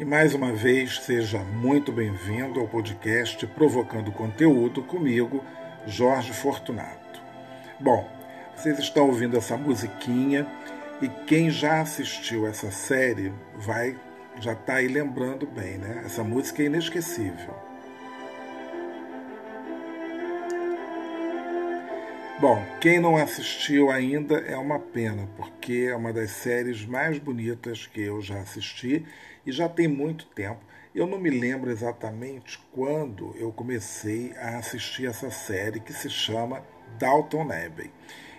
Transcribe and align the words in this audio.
E 0.00 0.04
mais 0.04 0.34
uma 0.34 0.50
vez, 0.50 0.98
seja 1.02 1.40
muito 1.40 1.92
bem-vindo 1.92 2.58
ao 2.58 2.66
podcast 2.66 3.46
Provocando 3.48 4.10
Conteúdo 4.10 4.82
comigo, 4.82 5.44
Jorge 5.86 6.32
Fortunato. 6.32 7.20
Bom, 7.78 8.08
vocês 8.56 8.78
estão 8.78 9.08
ouvindo 9.08 9.36
essa 9.36 9.58
musiquinha 9.58 10.46
e 11.02 11.08
quem 11.26 11.50
já 11.50 11.82
assistiu 11.82 12.46
essa 12.46 12.70
série 12.70 13.30
vai 13.56 13.94
já 14.40 14.54
tá 14.54 14.76
aí 14.76 14.88
lembrando 14.88 15.46
bem, 15.46 15.76
né? 15.76 16.00
Essa 16.02 16.24
música 16.24 16.62
é 16.62 16.64
inesquecível. 16.64 17.69
Bom, 22.40 22.64
quem 22.80 22.98
não 22.98 23.18
assistiu 23.18 23.90
ainda 23.90 24.38
é 24.38 24.56
uma 24.56 24.78
pena, 24.78 25.28
porque 25.36 25.88
é 25.90 25.94
uma 25.94 26.10
das 26.10 26.30
séries 26.30 26.86
mais 26.86 27.18
bonitas 27.18 27.86
que 27.86 28.00
eu 28.00 28.22
já 28.22 28.40
assisti 28.40 29.04
e 29.44 29.52
já 29.52 29.68
tem 29.68 29.86
muito 29.86 30.24
tempo. 30.28 30.58
Eu 30.94 31.06
não 31.06 31.18
me 31.18 31.28
lembro 31.28 31.70
exatamente 31.70 32.58
quando 32.72 33.36
eu 33.38 33.52
comecei 33.52 34.32
a 34.38 34.56
assistir 34.56 35.06
essa 35.06 35.30
série 35.30 35.80
que 35.80 35.92
se 35.92 36.08
chama 36.08 36.64
Dalton 36.98 37.42
Abbey. 37.42 37.90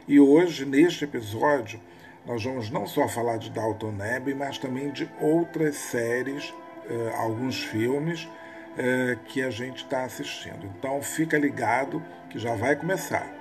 E 0.07 0.19
hoje, 0.19 0.66
neste 0.66 1.03
episódio, 1.03 1.79
nós 2.25 2.44
vamos 2.44 2.72
não 2.72 2.88
só 2.88 3.07
falar 3.07 3.38
de 3.38 3.52
Dalton 3.52 3.97
Abbey, 4.02 4.33
mas 4.33 4.57
também 4.57 4.89
de 4.89 5.07
outras 5.19 5.75
séries, 5.75 6.52
eh, 6.89 7.13
alguns 7.16 7.63
filmes 7.63 8.27
eh, 8.79 9.19
que 9.25 9.44
a 9.44 9.52
gente 9.52 9.83
está 9.83 10.05
assistindo. 10.05 10.66
Então 10.75 11.03
fica 11.03 11.38
ligado 11.38 12.02
que 12.31 12.39
já 12.39 12.55
vai 12.55 12.75
começar. 12.75 13.41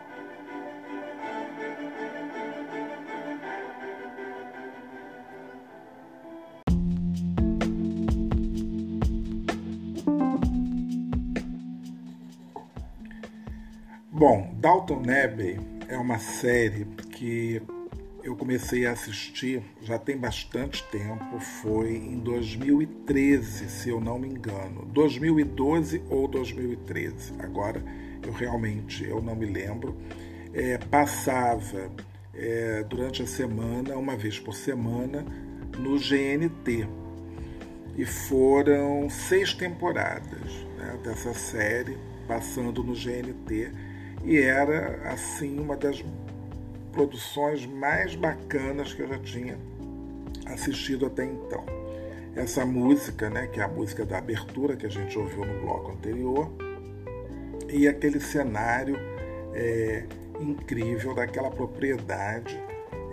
Bom, 14.21 14.53
Dalton 14.61 15.01
Abbey 15.25 15.59
é 15.89 15.97
uma 15.97 16.19
série 16.19 16.85
que 17.11 17.63
eu 18.23 18.37
comecei 18.37 18.85
a 18.85 18.93
assistir 18.93 19.63
já 19.81 19.99
tem 19.99 20.15
bastante 20.15 20.85
tempo, 20.89 21.41
foi 21.41 21.97
em 21.97 22.19
2013, 22.19 23.71
se 23.71 23.89
eu 23.89 23.99
não 23.99 24.19
me 24.19 24.29
engano, 24.29 24.85
2012 24.93 26.03
ou 26.11 26.29
2013. 26.29 27.33
Agora 27.39 27.83
eu 28.23 28.31
realmente 28.31 29.09
eu 29.09 29.23
não 29.23 29.35
me 29.35 29.47
lembro. 29.47 29.97
É, 30.53 30.77
passava 30.77 31.91
é, 32.35 32.85
durante 32.91 33.23
a 33.23 33.27
semana, 33.27 33.97
uma 33.97 34.17
vez 34.19 34.39
por 34.39 34.55
semana, 34.55 35.25
no 35.79 35.97
GNT. 35.97 36.87
E 37.97 38.05
foram 38.05 39.09
seis 39.09 39.55
temporadas 39.55 40.53
né, 40.77 40.99
dessa 41.03 41.33
série 41.33 41.97
passando 42.29 42.85
no 42.85 42.93
GNT 42.93 43.90
e 44.25 44.39
era 44.39 45.11
assim 45.11 45.59
uma 45.59 45.77
das 45.77 46.05
produções 46.93 47.67
mais 47.67 48.15
bacanas 48.15 48.93
que 48.93 49.03
eu 49.03 49.09
já 49.09 49.19
tinha 49.19 49.59
assistido 50.47 51.07
até 51.07 51.25
então. 51.25 51.65
Essa 52.35 52.65
música, 52.65 53.29
né, 53.31 53.47
que 53.47 53.61
é 53.61 53.65
a 53.65 53.69
música 53.69 54.05
da 54.05 54.19
abertura 54.19 54.77
que 54.77 54.87
a 54.87 54.89
gente 54.89 55.19
ouviu 55.19 55.45
no 55.45 55.61
bloco 55.61 55.93
anterior, 55.93 56.51
e 57.69 57.87
aquele 57.87 58.21
cenário 58.21 58.97
é, 59.55 60.05
incrível 60.41 61.15
daquela 61.15 61.51
propriedade 61.51 62.61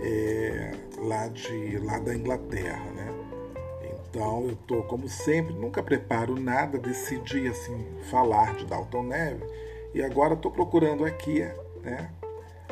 é, 0.00 0.72
lá, 0.98 1.28
de, 1.28 1.78
lá 1.78 1.98
da 1.98 2.14
Inglaterra. 2.14 2.84
Né? 2.92 3.08
Então 4.10 4.44
eu 4.44 4.52
estou, 4.52 4.82
como 4.84 5.08
sempre, 5.08 5.54
nunca 5.54 5.82
preparo 5.82 6.38
nada, 6.38 6.78
decidi 6.78 7.46
assim, 7.48 7.86
falar 8.10 8.54
de 8.56 8.66
Dalton 8.66 9.04
Neve 9.04 9.67
e 9.94 10.02
agora 10.02 10.34
estou 10.34 10.50
procurando 10.50 11.04
aqui, 11.04 11.40
né, 11.82 12.10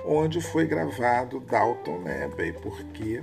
onde 0.04 0.40
foi 0.40 0.66
gravado 0.66 1.40
Dalton 1.40 2.04
Abbey, 2.24 2.52
porque 2.52 3.22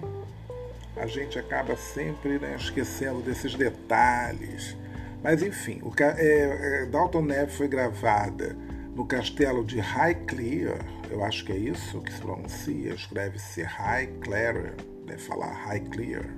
a 0.95 1.07
gente 1.07 1.39
acaba 1.39 1.75
sempre 1.75 2.39
né, 2.39 2.55
esquecendo 2.55 3.21
desses 3.21 3.55
detalhes. 3.55 4.75
Mas 5.23 5.41
enfim, 5.41 5.81
o, 5.81 5.93
é, 6.01 6.83
é, 6.83 6.85
Dalton 6.85 7.23
Abbey 7.23 7.49
foi 7.49 7.67
gravada 7.67 8.55
no 8.95 9.05
castelo 9.05 9.63
de 9.63 9.79
Highclere, 9.79 10.79
eu 11.09 11.23
acho 11.23 11.45
que 11.45 11.51
é 11.51 11.57
isso 11.57 12.01
que 12.01 12.13
se 12.13 12.21
pronuncia, 12.21 12.93
escreve-se 12.93 13.63
Highclere, 13.63 14.73
deve 15.05 15.21
falar 15.21 15.51
Highclere, 15.51 16.29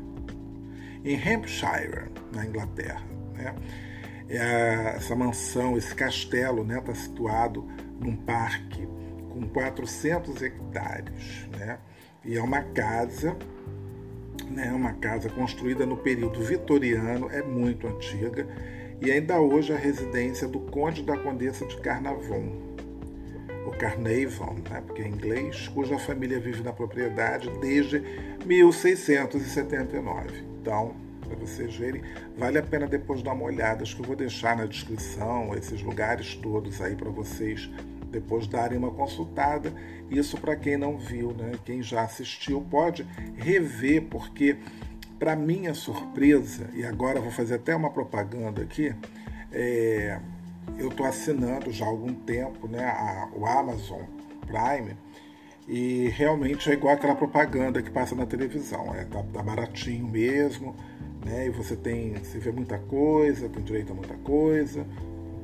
em 1.04 1.16
Hampshire, 1.16 2.12
na 2.32 2.46
Inglaterra. 2.46 3.04
Né? 3.34 3.56
É, 4.28 4.94
essa 4.96 5.16
mansão, 5.16 5.78
esse 5.78 5.94
castelo, 5.94 6.62
está 6.62 6.74
né, 6.74 6.82
tá 6.82 6.96
situado 6.96 7.68
num 8.00 8.16
parque 8.16 8.88
com 9.30 9.48
400 9.50 10.42
hectares, 10.42 11.48
né? 11.58 11.78
E 12.24 12.36
é 12.36 12.42
uma 12.42 12.62
casa, 12.62 13.38
né, 14.50 14.72
uma 14.72 14.94
casa 14.94 15.30
construída 15.30 15.86
no 15.86 15.98
período 15.98 16.42
vitoriano, 16.42 17.30
é 17.30 17.44
muito 17.44 17.86
antiga 17.88 18.48
e 19.02 19.12
ainda 19.12 19.40
hoje 19.40 19.74
é 19.74 19.76
a 19.76 19.80
residência 19.80 20.48
do 20.48 20.60
Conde 20.60 21.04
da 21.04 21.18
Condessa 21.18 21.66
de 21.66 21.78
Carnavon, 21.78 22.76
o 23.68 23.72
Carnavon, 23.72 24.56
né, 24.70 24.82
porque 24.86 25.02
é 25.02 25.08
inglês, 25.08 25.68
cuja 25.68 26.00
família 26.00 26.40
vive 26.40 26.64
na 26.64 26.72
propriedade 26.72 27.50
desde 27.60 28.02
1679. 28.46 30.44
Então, 30.62 30.96
para 31.26 31.36
vocês 31.36 31.76
verem. 31.76 32.02
Vale 32.38 32.58
a 32.58 32.64
pena 32.64 32.88
depois 32.88 33.22
dar 33.22 33.34
uma 33.34 33.46
olhada. 33.46 33.84
Acho 33.84 33.96
que 33.96 34.02
eu 34.02 34.06
vou 34.06 34.16
deixar 34.16 34.56
na 34.56 34.66
descrição 34.66 35.54
esses 35.56 35.82
lugares 35.82 36.36
todos 36.36 36.82
aí 36.82 36.96
para 36.96 37.10
vocês 37.10 37.70
depois 38.12 38.48
darem 38.48 38.78
uma 38.78 38.92
consultada. 38.92 39.74
Isso 40.10 40.38
para 40.38 40.56
quem 40.56 40.78
não 40.78 40.98
viu, 40.98 41.34
né? 41.34 41.54
Quem 41.66 41.82
já 41.82 42.04
assistiu 42.04 42.62
pode 42.62 43.06
rever, 43.36 44.04
porque 44.04 44.58
para 45.20 45.36
minha 45.36 45.74
surpresa, 45.74 46.70
e 46.74 46.84
agora 46.84 47.20
vou 47.20 47.32
fazer 47.32 47.56
até 47.56 47.76
uma 47.76 47.90
propaganda 47.90 48.62
aqui, 48.62 48.94
é, 49.52 50.20
eu 50.78 50.90
estou 50.90 51.06
assinando 51.06 51.72
já 51.72 51.86
há 51.86 51.88
algum 51.88 52.14
tempo 52.14 52.68
né, 52.68 52.84
a, 52.84 53.30
o 53.34 53.46
Amazon 53.46 54.02
Prime 54.46 54.96
e 55.68 56.10
realmente 56.10 56.70
é 56.70 56.74
igual 56.74 56.94
aquela 56.94 57.16
propaganda 57.16 57.82
que 57.82 57.90
passa 57.90 58.14
na 58.16 58.26
televisão, 58.26 58.94
é, 58.94 59.06
tá, 59.06 59.24
tá 59.24 59.42
baratinho 59.42 60.08
mesmo, 60.08 60.76
né? 61.26 61.48
E 61.48 61.50
você 61.50 61.76
tem, 61.76 62.14
você 62.14 62.38
vê 62.38 62.52
muita 62.52 62.78
coisa, 62.78 63.50
tem 63.50 63.64
direito 63.64 63.92
a 63.92 63.96
muita 63.96 64.14
coisa, 64.18 64.86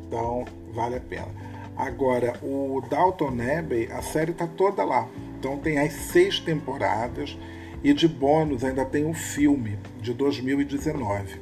então 0.07 0.45
vale 0.72 0.95
a 0.95 1.01
pena. 1.01 1.28
Agora, 1.75 2.38
o 2.44 2.81
Dalton 2.89 3.38
Abbey, 3.57 3.92
a 3.92 4.01
série 4.01 4.31
está 4.31 4.45
toda 4.45 4.83
lá. 4.83 5.10
Então 5.39 5.57
tem 5.57 5.80
as 5.80 5.92
seis 5.92 6.39
temporadas 6.39 7.38
e 7.83 7.94
de 7.94 8.07
bônus 8.07 8.63
ainda 8.63 8.86
tem 8.86 9.04
um 9.06 9.13
filme 9.13 9.80
de 10.00 10.13
2019. 10.13 11.42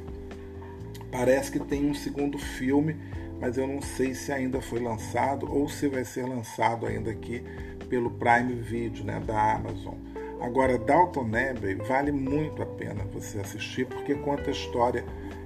Parece 1.12 1.50
que 1.52 1.58
tem 1.58 1.90
um 1.90 1.94
segundo 1.94 2.38
filme, 2.38 2.96
mas 3.38 3.58
eu 3.58 3.66
não 3.66 3.82
sei 3.82 4.14
se 4.14 4.32
ainda 4.32 4.60
foi 4.62 4.80
lançado 4.80 5.52
ou 5.52 5.68
se 5.68 5.88
vai 5.88 6.04
ser 6.04 6.24
lançado 6.24 6.86
ainda 6.86 7.10
aqui 7.10 7.42
pelo 7.90 8.10
Prime 8.10 8.54
Video, 8.54 9.04
né, 9.04 9.20
da 9.26 9.54
Amazon. 9.54 9.94
Agora, 10.40 10.78
Dalton 10.78 11.30
Abbey 11.34 11.74
vale 11.74 12.10
muito 12.10 12.62
a 12.62 12.66
pena 12.66 13.04
você 13.12 13.38
assistir 13.38 13.86
porque 13.86 14.14
conta 14.14 14.48
a 14.48 14.52
história 14.52 15.04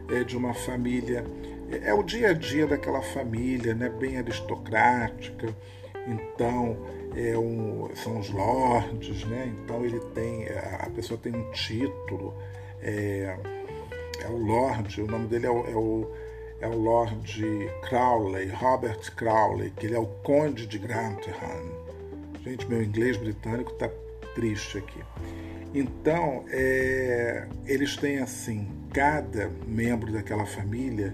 é, 0.09 0.23
de 0.23 0.37
uma 0.37 0.55
família, 0.55 1.25
é, 1.71 1.89
é, 1.89 1.95
o 1.95 2.03
dia 2.03 2.31
a 2.31 2.33
dia 2.33 2.67
daquela 2.67 3.03
família, 3.03 3.75
né, 3.75 3.89
bem 3.89 4.19
aristocrática. 4.19 5.55
Então, 6.07 6.77
é 7.17 7.37
um, 7.37 7.89
são 7.95 8.19
os 8.19 8.31
lords, 8.31 9.25
né? 9.25 9.53
Então 9.63 9.85
ele 9.85 10.01
tem, 10.15 10.47
a 10.49 10.91
pessoa 10.91 11.19
tem 11.19 11.35
um 11.35 11.51
título, 11.53 12.35
é, 12.83 13.37
é 14.21 14.29
o 14.29 14.37
lord, 14.37 15.01
o 15.01 15.07
nome 15.07 15.27
dele 15.29 15.47
é 15.47 15.51
o, 15.51 15.67
é 15.67 15.75
o, 15.75 16.11
é 16.61 16.69
o 16.69 16.77
Lord 16.77 17.33
Crowley, 17.89 18.49
Robert 18.49 19.15
Crowley, 19.15 19.71
que 19.71 19.87
ele 19.87 19.95
é 19.95 19.99
o 19.99 20.07
Conde 20.07 20.67
de 20.67 20.79
Grantham. 20.79 21.33
Gente, 22.45 22.69
meu 22.69 22.83
inglês 22.83 23.17
britânico 23.17 23.73
está 23.73 23.89
triste 24.35 24.79
aqui. 24.79 25.01
Então, 25.75 26.45
é, 26.49 27.49
eles 27.67 27.97
têm 27.97 28.19
assim, 28.19 28.69
cada 28.93 29.51
membro 29.67 30.13
daquela 30.13 30.47
família, 30.47 31.13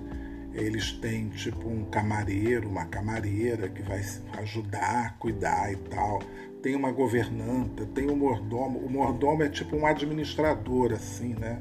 eles 0.52 0.92
têm 0.92 1.28
tipo 1.30 1.68
um 1.68 1.84
camareiro, 1.84 2.68
uma 2.68 2.84
camareira 2.84 3.68
que 3.68 3.82
vai 3.82 4.02
ajudar, 4.38 5.16
cuidar 5.18 5.72
e 5.72 5.76
tal. 5.76 6.20
Tem 6.62 6.74
uma 6.74 6.92
governanta, 6.92 7.86
tem 7.86 8.10
um 8.10 8.16
mordomo. 8.16 8.78
O 8.80 8.90
mordomo 8.90 9.42
é 9.42 9.48
tipo 9.48 9.76
um 9.76 9.86
administrador, 9.86 10.92
assim, 10.92 11.34
né? 11.34 11.58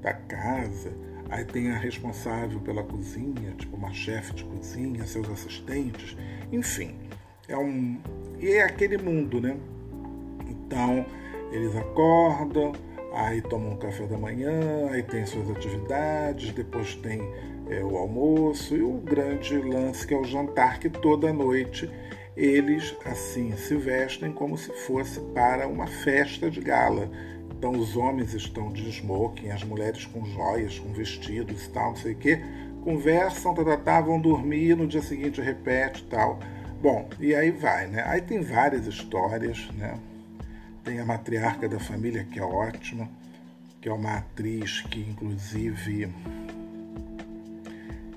Da 0.00 0.12
casa. 0.12 0.92
Aí 1.28 1.44
tem 1.44 1.70
a 1.70 1.76
responsável 1.76 2.60
pela 2.60 2.82
cozinha, 2.82 3.52
tipo 3.56 3.76
uma 3.76 3.92
chefe 3.92 4.34
de 4.34 4.44
cozinha, 4.44 5.04
seus 5.06 5.28
assistentes. 5.28 6.16
Enfim, 6.52 6.94
é 7.48 7.56
um. 7.56 8.00
E 8.38 8.48
é 8.50 8.62
aquele 8.62 8.96
mundo, 8.96 9.40
né? 9.40 9.56
Então, 10.68 11.06
eles 11.50 11.74
acordam, 11.74 12.72
aí 13.14 13.40
tomam 13.40 13.72
um 13.72 13.76
café 13.76 14.06
da 14.06 14.18
manhã, 14.18 14.90
aí 14.90 15.02
tem 15.02 15.24
suas 15.24 15.50
atividades, 15.50 16.52
depois 16.52 16.94
tem 16.96 17.22
é, 17.70 17.82
o 17.82 17.96
almoço 17.96 18.76
e 18.76 18.82
o 18.82 18.98
grande 18.98 19.56
lance 19.56 20.06
que 20.06 20.12
é 20.12 20.16
o 20.18 20.24
jantar, 20.24 20.78
que 20.78 20.90
toda 20.90 21.32
noite 21.32 21.90
eles 22.36 22.94
assim 23.06 23.56
se 23.56 23.74
vestem 23.76 24.30
como 24.30 24.58
se 24.58 24.70
fosse 24.86 25.20
para 25.34 25.66
uma 25.66 25.86
festa 25.86 26.50
de 26.50 26.60
gala. 26.60 27.10
Então 27.50 27.72
os 27.72 27.96
homens 27.96 28.34
estão 28.34 28.70
de 28.70 28.90
smoking, 28.90 29.48
as 29.48 29.64
mulheres 29.64 30.04
com 30.04 30.24
joias, 30.26 30.78
com 30.78 30.92
vestidos 30.92 31.64
e 31.64 31.70
tal, 31.70 31.88
não 31.88 31.96
sei 31.96 32.12
o 32.12 32.16
quê, 32.16 32.40
conversam, 32.84 33.54
tá, 33.54 33.64
tá, 33.64 33.76
tá, 33.78 34.00
vão 34.02 34.20
dormir, 34.20 34.76
no 34.76 34.86
dia 34.86 35.02
seguinte 35.02 35.40
repete 35.40 36.04
tal. 36.10 36.38
Bom, 36.80 37.08
e 37.18 37.34
aí 37.34 37.50
vai, 37.50 37.86
né? 37.88 38.04
Aí 38.06 38.20
tem 38.20 38.40
várias 38.40 38.86
histórias, 38.86 39.66
né? 39.72 39.98
Tem 40.84 41.00
a 41.00 41.04
matriarca 41.04 41.68
da 41.68 41.78
família, 41.78 42.24
que 42.24 42.38
é 42.38 42.42
ótima, 42.42 43.08
que 43.80 43.88
é 43.88 43.92
uma 43.92 44.16
atriz 44.16 44.80
que, 44.82 45.00
inclusive, 45.00 46.08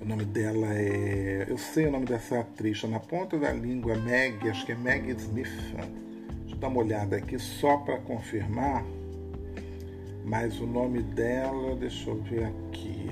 o 0.02 0.06
nome 0.06 0.26
dela 0.26 0.68
é. 0.74 1.46
Eu 1.48 1.58
sei 1.58 1.86
o 1.88 1.92
nome 1.92 2.06
dessa 2.06 2.40
atriz, 2.40 2.84
na 2.84 3.00
ponta 3.00 3.38
da 3.38 3.52
língua, 3.52 3.96
Meg, 3.96 4.50
acho 4.50 4.66
que 4.66 4.72
é 4.72 4.76
Meg 4.76 5.12
Smith. 5.12 5.48
Deixa 6.42 6.56
eu 6.56 6.58
dar 6.58 6.70
uma 6.70 6.80
olhada 6.80 7.18
aqui 7.18 7.38
só 7.38 7.78
para 7.78 8.00
confirmar. 8.00 8.84
Mas 10.26 10.60
o 10.60 10.66
nome 10.66 11.02
dela, 11.02 11.76
deixa 11.76 12.10
eu 12.10 12.22
ver 12.22 12.46
aqui. 12.46 13.10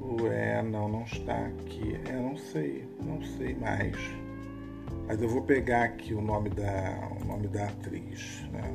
Ué, 0.00 0.62
não, 0.62 0.88
não 0.88 1.02
está 1.04 1.46
aqui. 1.46 1.98
É, 2.08 2.12
não 2.12 2.36
sei, 2.36 2.84
não 3.00 3.22
sei 3.22 3.54
mais. 3.54 3.96
Mas 5.06 5.20
eu 5.20 5.28
vou 5.28 5.42
pegar 5.42 5.84
aqui 5.84 6.14
o 6.14 6.20
nome 6.20 6.50
da, 6.50 7.10
o 7.20 7.24
nome 7.24 7.48
da 7.48 7.66
atriz, 7.66 8.42
né? 8.52 8.72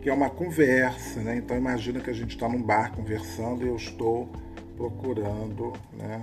Que 0.00 0.08
é 0.08 0.14
uma 0.14 0.30
conversa, 0.30 1.20
né? 1.20 1.36
Então 1.36 1.56
imagina 1.56 2.00
que 2.00 2.08
a 2.08 2.12
gente 2.12 2.30
está 2.30 2.48
num 2.48 2.62
bar 2.62 2.92
conversando 2.94 3.64
e 3.64 3.68
eu 3.68 3.76
estou 3.76 4.28
procurando, 4.76 5.72
né? 5.92 6.22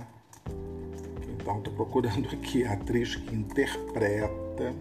Então 1.28 1.58
estou 1.58 1.74
procurando 1.74 2.28
aqui 2.32 2.64
a 2.64 2.72
atriz 2.72 3.16
que 3.16 3.34
interpreta, 3.34 4.72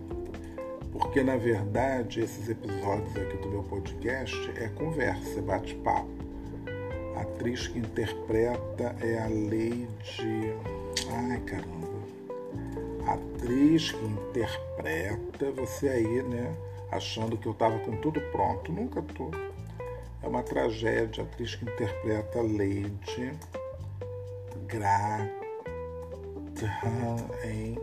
porque 0.94 1.22
na 1.22 1.36
verdade 1.36 2.22
esses 2.22 2.48
episódios 2.48 3.18
aqui 3.18 3.38
do 3.38 3.50
meu 3.50 3.63
podcast 3.63 4.34
é 4.56 4.69
conversa, 4.69 5.39
é 5.39 5.42
bate-papo. 5.42 6.07
A 7.18 7.22
atriz 7.22 7.68
que 7.68 7.80
interpreta 7.80 8.96
é 9.01 9.19
a 9.19 9.28
Lady. 9.28 10.54
Ai 11.12 11.39
caramba 11.42 11.83
atriz 13.44 13.92
que 13.92 14.06
interpreta, 14.06 15.51
você 15.51 15.90
aí, 15.90 16.24
né, 16.24 16.56
achando 16.90 17.38
que 17.38 17.45
eu 17.45 17.51
estava 17.51 17.78
com 17.80 17.98
tudo 17.98 18.22
pronto. 18.31 18.72
Nunca 18.72 19.01
tô. 19.01 19.30
É 20.22 20.28
uma 20.28 20.42
tragédia. 20.42 21.24
A 21.24 21.28
atriz 21.28 21.56
que 21.56 21.66
interpreta 21.66 22.42
Lady 22.42 23.34
Graham 24.68 25.30
em 27.44 27.78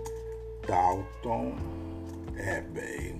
Dalton 0.66 1.54
Abbey. 2.38 3.14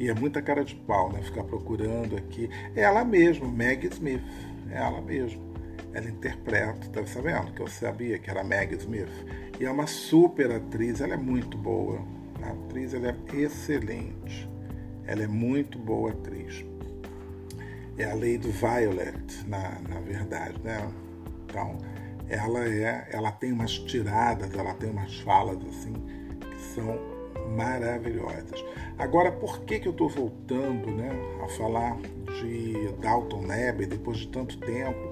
E 0.00 0.08
é 0.08 0.14
muita 0.14 0.42
cara 0.42 0.64
de 0.64 0.74
pau, 0.74 1.12
né? 1.12 1.22
Ficar 1.22 1.44
procurando 1.44 2.16
aqui. 2.16 2.50
É 2.74 2.82
ela 2.82 3.04
mesma, 3.04 3.46
Meg 3.46 3.86
Smith. 3.86 4.22
É 4.70 4.78
ela 4.78 5.00
mesma. 5.00 5.46
Ela 5.92 6.08
interpreta, 6.08 6.88
tá 6.92 7.06
sabendo? 7.06 7.52
Que 7.52 7.62
eu 7.62 7.68
sabia 7.68 8.18
que 8.18 8.28
era 8.28 8.42
Meg 8.42 8.74
Smith 8.74 9.08
e 9.60 9.64
é 9.64 9.70
uma 9.70 9.86
super 9.86 10.50
atriz, 10.52 11.00
ela 11.00 11.14
é 11.14 11.16
muito 11.16 11.56
boa. 11.58 12.00
A 12.42 12.50
atriz 12.50 12.94
ela 12.94 13.08
é 13.08 13.36
excelente. 13.36 14.48
Ela 15.04 15.24
é 15.24 15.26
muito 15.26 15.78
boa 15.78 16.10
atriz. 16.10 16.64
É 17.96 18.04
a 18.04 18.14
Lady 18.14 18.50
Violet, 18.50 19.48
na, 19.48 19.80
na 19.88 20.00
verdade, 20.00 20.60
né? 20.62 20.88
Então, 21.44 21.78
ela 22.28 22.64
é, 22.68 23.08
ela 23.10 23.32
tem 23.32 23.52
umas 23.52 23.72
tiradas, 23.78 24.54
ela 24.54 24.74
tem 24.74 24.90
umas 24.90 25.18
falas 25.20 25.58
assim 25.66 25.94
que 26.40 26.60
são 26.60 26.96
maravilhosas. 27.56 28.64
Agora, 28.98 29.32
por 29.32 29.60
que 29.62 29.80
que 29.80 29.88
eu 29.88 29.92
estou 29.92 30.08
voltando, 30.08 30.90
né, 30.90 31.10
a 31.42 31.48
falar 31.48 31.96
de 32.40 32.92
Dalton 33.00 33.44
Abbey 33.44 33.86
depois 33.86 34.18
de 34.18 34.28
tanto 34.28 34.58
tempo? 34.58 35.07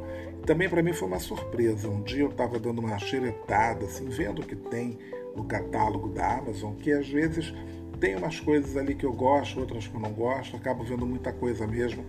Também 0.46 0.68
para 0.68 0.82
mim 0.82 0.92
foi 0.92 1.08
uma 1.08 1.18
surpresa. 1.18 1.88
Um 1.88 2.02
dia 2.02 2.22
eu 2.22 2.30
estava 2.30 2.58
dando 2.58 2.78
uma 2.78 2.98
xeretada, 2.98 3.84
assim, 3.84 4.08
vendo 4.08 4.40
o 4.40 4.46
que 4.46 4.54
tem 4.54 4.98
no 5.34 5.44
catálogo 5.44 6.08
da 6.08 6.38
Amazon, 6.38 6.74
que 6.74 6.92
às 6.92 7.08
vezes 7.08 7.52
tem 8.00 8.14
umas 8.14 8.38
coisas 8.38 8.76
ali 8.76 8.94
que 8.94 9.04
eu 9.04 9.12
gosto, 9.12 9.58
outras 9.60 9.88
que 9.88 9.94
eu 9.94 10.00
não 10.00 10.12
gosto, 10.12 10.56
acabo 10.56 10.84
vendo 10.84 11.04
muita 11.04 11.32
coisa 11.32 11.66
mesmo 11.66 12.04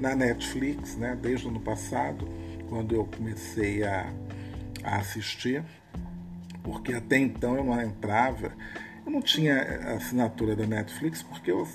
na 0.00 0.16
Netflix, 0.16 0.96
né? 0.96 1.16
Desde 1.20 1.46
o 1.46 1.50
ano 1.50 1.60
passado, 1.60 2.26
quando 2.68 2.94
eu 2.94 3.04
comecei 3.04 3.84
a, 3.84 4.10
a 4.82 4.96
assistir, 4.96 5.62
porque 6.62 6.94
até 6.94 7.18
então 7.18 7.56
eu 7.56 7.64
não 7.64 7.80
entrava, 7.80 8.52
eu 9.04 9.12
não 9.12 9.20
tinha 9.20 9.60
assinatura 9.96 10.56
da 10.56 10.66
Netflix 10.66 11.22
porque 11.22 11.50
eu 11.50 11.68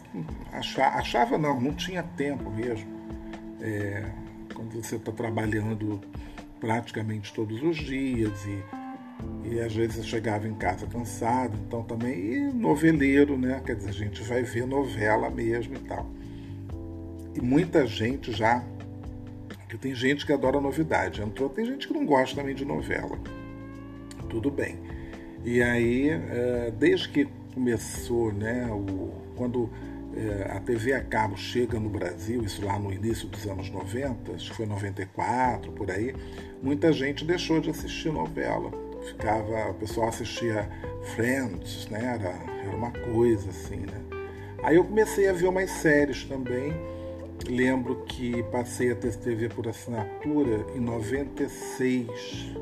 achava, 0.52 0.98
achava 0.98 1.38
não, 1.38 1.62
não 1.62 1.74
tinha 1.74 2.02
tempo 2.02 2.50
mesmo. 2.50 2.98
É, 3.62 4.04
quando 4.58 4.84
você 4.84 4.96
está 4.96 5.12
trabalhando 5.12 6.02
praticamente 6.60 7.32
todos 7.32 7.62
os 7.62 7.78
dias 7.78 8.44
e, 8.48 9.54
e 9.54 9.60
às 9.60 9.74
vezes 9.74 9.98
eu 9.98 10.04
chegava 10.04 10.48
em 10.48 10.56
casa 10.56 10.88
cansado, 10.88 11.56
então 11.68 11.84
também 11.84 12.34
e 12.34 12.52
noveleiro, 12.52 13.38
né? 13.38 13.62
Quer 13.64 13.76
dizer, 13.76 13.90
a 13.90 13.94
gente 13.94 14.24
vai 14.24 14.42
ver 14.42 14.66
novela 14.66 15.30
mesmo 15.30 15.76
e 15.76 15.80
tal. 15.80 16.10
E 17.36 17.40
muita 17.40 17.86
gente 17.86 18.32
já, 18.32 18.64
que 19.70 19.78
tem 19.78 19.94
gente 19.94 20.26
que 20.26 20.34
adora 20.34 20.60
novidade, 20.60 21.22
entrou, 21.22 21.50
tem 21.50 21.64
gente 21.64 21.88
que 21.88 21.94
não 21.94 22.04
gosta 22.04 22.36
também 22.36 22.56
de 22.56 22.66
novela. 22.66 23.20
Tudo 24.28 24.50
bem. 24.50 24.80
E 25.46 25.62
aí, 25.62 26.10
eh, 26.10 26.74
desde 26.78 27.10
que 27.10 27.28
começou, 27.54 28.34
né, 28.34 28.68
o, 28.72 29.12
quando 29.36 29.70
a 30.50 30.60
TV 30.60 30.94
a 30.94 31.02
cabo 31.02 31.38
chega 31.38 31.80
no 31.80 31.90
Brasil, 31.90 32.44
isso 32.44 32.66
lá 32.66 32.80
no 32.80 32.92
início 32.92 33.28
dos 33.28 33.46
anos 33.46 33.70
90, 33.70 34.32
acho 34.34 34.50
que 34.50 34.58
foi 34.58 34.66
94, 34.66 35.72
por 35.72 35.92
aí, 35.92 36.16
muita 36.62 36.92
gente 36.92 37.24
deixou 37.24 37.60
de 37.60 37.70
assistir 37.70 38.12
novela. 38.12 38.72
Ficava, 39.06 39.70
o 39.70 39.74
pessoal 39.76 40.10
assistia 40.10 40.68
Friends, 41.16 41.88
né? 41.88 42.18
Era, 42.20 42.30
era 42.66 42.76
uma 42.76 42.92
coisa 42.92 43.50
assim, 43.50 43.78
né? 43.78 44.02
Aí 44.64 44.76
eu 44.76 44.84
comecei 44.84 45.30
a 45.30 45.34
ver 45.34 45.48
umas 45.48 45.70
séries 45.70 46.24
também. 46.24 46.74
Lembro 47.48 48.04
que 48.06 48.44
passei 48.44 48.92
a 48.92 48.96
ter 48.96 49.16
TV 49.16 49.48
por 49.48 49.68
assinatura 49.68 50.66
em 50.76 50.80
96, 50.80 52.56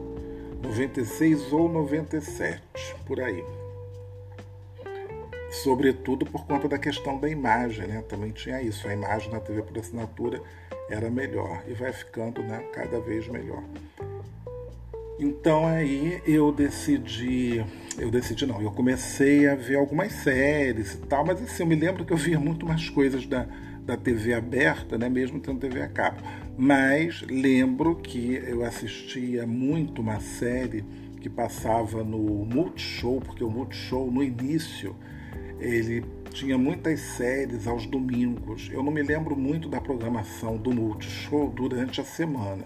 96 0.62 1.54
ou 1.54 1.70
97, 1.70 2.62
por 3.08 3.20
aí 3.22 3.44
sobretudo 5.64 6.26
por 6.26 6.46
conta 6.46 6.68
da 6.68 6.78
questão 6.78 7.18
da 7.18 7.30
imagem, 7.30 7.88
né? 7.88 8.04
Também 8.08 8.32
tinha 8.32 8.62
isso, 8.62 8.88
a 8.88 8.94
imagem 8.94 9.32
na 9.32 9.40
TV 9.40 9.62
por 9.62 9.78
assinatura 9.78 10.42
era 10.90 11.10
melhor 11.10 11.64
e 11.68 11.74
vai 11.74 11.92
ficando, 11.94 12.42
né, 12.44 12.64
cada 12.74 13.00
vez 13.00 13.28
melhor. 13.28 13.64
Então 15.18 15.66
aí 15.66 16.22
eu 16.26 16.52
decidi, 16.52 17.66
eu 17.98 18.12
decidi 18.12 18.46
não, 18.46 18.62
eu 18.62 18.70
comecei 18.70 19.48
a 19.48 19.56
ver 19.56 19.78
algumas 19.78 20.12
séries 20.12 20.94
e 20.94 20.98
tal, 20.98 21.26
mas 21.26 21.42
assim, 21.42 21.64
eu 21.64 21.68
me 21.68 21.76
lembro 21.76 22.04
que 22.04 22.12
eu 22.12 22.18
via 22.18 22.40
muito 22.40 22.66
mais 22.66 22.90
coisas 22.90 23.26
da, 23.26 23.48
da 23.86 23.96
TV 23.96 24.34
aberta, 24.34 24.98
né, 24.98 25.08
mesmo 25.08 25.40
tendo 25.40 25.60
TV 25.60 25.82
a 25.82 25.88
cabo. 25.88 26.22
Mas 26.58 27.22
lembro 27.30 27.96
que 27.96 28.36
eu 28.46 28.64
assistia 28.64 29.48
muito 29.48 30.02
uma 30.02 30.20
série 30.20 30.84
que 31.22 31.30
passava 31.30 32.04
no 32.04 32.46
Multishow, 32.46 33.22
porque 33.22 33.44
o 33.44 33.50
Multishow 33.50 34.12
no 34.12 34.22
início 34.22 34.96
ele 35.60 36.04
tinha 36.32 36.58
muitas 36.58 37.00
séries 37.00 37.68
aos 37.68 37.86
domingos. 37.86 38.70
Eu 38.72 38.84
não 38.84 38.92
me 38.92 39.02
lembro 39.02 39.36
muito 39.36 39.70
da 39.70 39.80
programação 39.80 40.58
do 40.58 40.74
Multishow 40.74 41.50
durante 41.50 42.02
a 42.02 42.04
semana, 42.04 42.66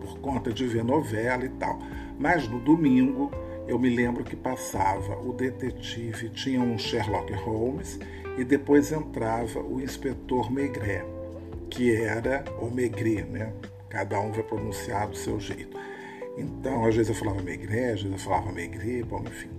por 0.00 0.18
conta 0.20 0.52
de 0.52 0.66
ver 0.66 0.84
novela 0.84 1.44
e 1.44 1.48
tal. 1.50 1.78
Mas 2.18 2.48
no 2.48 2.60
domingo 2.60 3.30
eu 3.66 3.78
me 3.78 3.88
lembro 3.88 4.24
que 4.24 4.36
passava 4.36 5.16
o 5.20 5.32
detetive, 5.32 6.28
tinha 6.30 6.60
um 6.60 6.78
Sherlock 6.78 7.32
Holmes 7.32 7.98
e 8.36 8.44
depois 8.44 8.92
entrava 8.92 9.60
o 9.60 9.80
inspetor 9.80 10.50
Maigret, 10.50 11.04
que 11.68 11.94
era 11.94 12.44
o 12.60 12.70
Maigret, 12.70 13.24
né? 13.24 13.52
Cada 13.88 14.20
um 14.20 14.30
vai 14.30 14.42
pronunciar 14.42 15.08
do 15.08 15.16
seu 15.16 15.40
jeito. 15.40 15.76
Então, 16.38 16.84
às 16.84 16.94
vezes 16.94 17.10
eu 17.10 17.14
falava 17.14 17.42
Maigret, 17.42 17.92
às 17.92 18.02
vezes 18.02 18.12
eu 18.12 18.18
falava 18.18 18.52
Maigret, 18.52 19.02
bom, 19.02 19.20
enfim. 19.20 19.50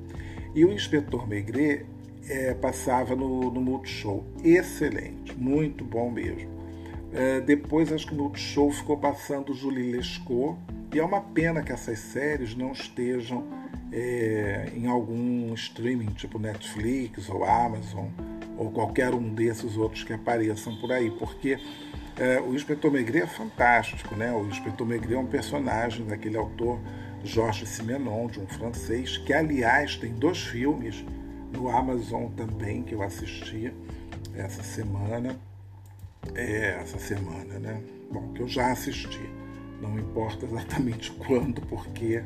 E 0.56 0.66
o 0.66 0.72
inspetor 0.72 1.28
Maigret 1.28 1.86
é, 2.32 2.54
passava 2.54 3.14
no, 3.14 3.52
no 3.52 3.60
Multishow. 3.60 4.26
Excelente, 4.44 5.38
muito 5.38 5.84
bom 5.84 6.10
mesmo. 6.10 6.50
É, 7.12 7.42
depois, 7.42 7.92
acho 7.92 8.08
que 8.08 8.14
o 8.14 8.18
Multishow 8.18 8.72
ficou 8.72 8.98
passando 8.98 9.54
Julie 9.54 9.92
Lescaut, 9.92 10.58
e 10.94 11.00
é 11.00 11.04
uma 11.04 11.20
pena 11.20 11.62
que 11.62 11.74
essas 11.74 12.00
séries 12.00 12.56
não 12.56 12.72
estejam 12.72 13.46
é, 13.92 14.72
em 14.74 14.88
algum 14.88 15.54
streaming, 15.54 16.08
tipo 16.08 16.40
Netflix 16.40 17.30
ou 17.30 17.44
Amazon, 17.44 18.08
ou 18.58 18.72
qualquer 18.72 19.14
um 19.14 19.34
desses 19.34 19.76
outros 19.76 20.04
que 20.04 20.14
apareçam 20.14 20.76
por 20.80 20.92
aí, 20.92 21.12
porque 21.12 21.60
é, 22.18 22.40
o 22.40 22.54
Inspetor 22.54 22.92
Maigret 22.92 23.24
é 23.24 23.28
fantástico, 23.28 24.16
né? 24.16 24.32
O 24.32 24.46
Inspetor 24.48 24.88
Maigret 24.88 25.16
é 25.16 25.20
um 25.20 25.28
personagem 25.28 26.06
daquele 26.06 26.38
autor 26.38 26.80
Georges 27.24 27.70
Simenon, 27.70 28.28
de 28.28 28.40
um 28.40 28.48
francês, 28.48 29.18
que 29.18 29.34
aliás 29.34 29.98
tem 29.98 30.14
dois 30.14 30.40
filmes 30.40 31.04
no 31.52 31.70
Amazon 31.70 32.30
também 32.32 32.84
que 32.84 32.94
eu 32.94 33.02
assisti 33.02 33.74
essa 34.36 34.64
semana. 34.64 35.40
É, 36.36 36.78
essa 36.82 37.00
semana, 37.00 37.60
né? 37.60 37.82
Bom, 38.12 38.34
que 38.34 38.42
eu 38.42 38.48
já 38.48 38.72
assisti. 38.72 39.30
Não 39.82 39.98
importa 39.98 40.46
exatamente 40.46 41.12
quando, 41.26 41.62
porque 41.62 42.24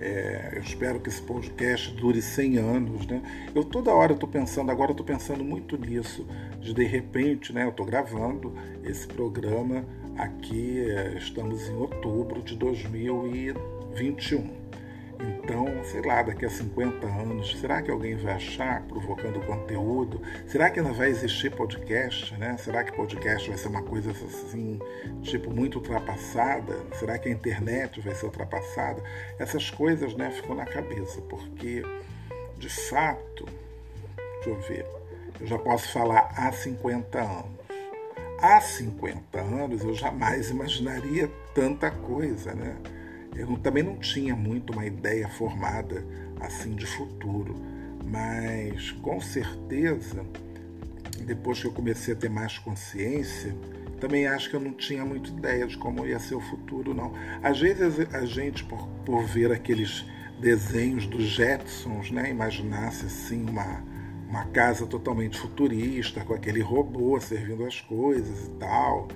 é, 0.00 0.52
eu 0.54 0.60
espero 0.60 1.00
que 1.00 1.08
esse 1.08 1.22
podcast 1.22 1.94
dure 1.94 2.20
100 2.20 2.58
anos, 2.58 3.06
né? 3.06 3.22
Eu 3.54 3.64
toda 3.64 3.94
hora 3.94 4.12
estou 4.12 4.28
pensando, 4.28 4.70
agora 4.70 4.90
estou 4.90 5.06
pensando 5.06 5.44
muito 5.44 5.76
nisso, 5.76 6.26
de 6.60 6.74
de 6.74 6.84
repente, 6.84 7.52
né? 7.52 7.64
Eu 7.64 7.70
estou 7.70 7.86
gravando 7.86 8.52
esse 8.82 9.06
programa 9.06 9.84
aqui, 10.16 10.80
é, 10.90 11.16
estamos 11.16 11.68
em 11.68 11.74
outubro 11.74 12.42
de 12.42 12.56
2021. 12.56 14.64
Então, 15.24 15.66
sei 15.84 16.02
lá, 16.02 16.22
daqui 16.22 16.44
a 16.44 16.50
50 16.50 17.06
anos, 17.06 17.58
será 17.58 17.80
que 17.80 17.90
alguém 17.90 18.14
vai 18.16 18.34
achar 18.34 18.82
provocando 18.82 19.40
conteúdo? 19.46 20.20
Será 20.46 20.70
que 20.70 20.80
ainda 20.80 20.92
vai 20.92 21.08
existir 21.08 21.50
podcast, 21.50 22.36
né? 22.36 22.56
Será 22.58 22.84
que 22.84 22.92
podcast 22.92 23.48
vai 23.48 23.56
ser 23.56 23.68
uma 23.68 23.82
coisa 23.82 24.10
assim, 24.10 24.78
tipo, 25.22 25.50
muito 25.50 25.76
ultrapassada? 25.76 26.78
Será 26.94 27.18
que 27.18 27.28
a 27.28 27.32
internet 27.32 28.00
vai 28.00 28.14
ser 28.14 28.26
ultrapassada? 28.26 29.02
Essas 29.38 29.70
coisas, 29.70 30.14
né, 30.14 30.30
ficam 30.30 30.54
na 30.54 30.66
cabeça, 30.66 31.22
porque, 31.22 31.82
de 32.58 32.68
fato, 32.68 33.46
deixa 34.16 34.50
eu 34.50 34.60
ver, 34.60 34.86
eu 35.40 35.46
já 35.46 35.58
posso 35.58 35.90
falar 35.90 36.30
há 36.36 36.52
50 36.52 37.18
anos. 37.18 37.64
Há 38.40 38.60
50 38.60 39.40
anos 39.40 39.82
eu 39.82 39.94
jamais 39.94 40.50
imaginaria 40.50 41.30
tanta 41.54 41.90
coisa, 41.90 42.52
né? 42.52 42.76
Eu 43.34 43.56
também 43.58 43.82
não 43.82 43.96
tinha 43.96 44.36
muito 44.36 44.72
uma 44.72 44.86
ideia 44.86 45.28
formada 45.28 46.04
assim 46.40 46.74
de 46.74 46.86
futuro, 46.86 47.54
mas 48.04 48.92
com 48.92 49.20
certeza, 49.20 50.24
depois 51.26 51.60
que 51.60 51.66
eu 51.66 51.72
comecei 51.72 52.14
a 52.14 52.16
ter 52.16 52.28
mais 52.28 52.58
consciência, 52.58 53.54
também 54.00 54.26
acho 54.26 54.50
que 54.50 54.56
eu 54.56 54.60
não 54.60 54.72
tinha 54.72 55.04
muita 55.04 55.30
ideia 55.30 55.66
de 55.66 55.78
como 55.78 56.06
ia 56.06 56.18
ser 56.18 56.34
o 56.34 56.40
futuro, 56.40 56.92
não. 56.92 57.12
Às 57.42 57.60
vezes 57.60 58.06
a 58.12 58.24
gente, 58.26 58.64
por, 58.64 58.86
por 59.04 59.24
ver 59.24 59.50
aqueles 59.50 60.04
desenhos 60.40 61.06
dos 61.06 61.24
Jetsons, 61.24 62.10
né, 62.10 62.30
imaginasse 62.30 63.06
assim 63.06 63.48
uma, 63.48 63.82
uma 64.28 64.44
casa 64.46 64.86
totalmente 64.86 65.38
futurista, 65.38 66.22
com 66.22 66.34
aquele 66.34 66.60
robô 66.60 67.18
servindo 67.20 67.64
as 67.64 67.80
coisas 67.80 68.46
e 68.46 68.50
tal. 68.58 69.08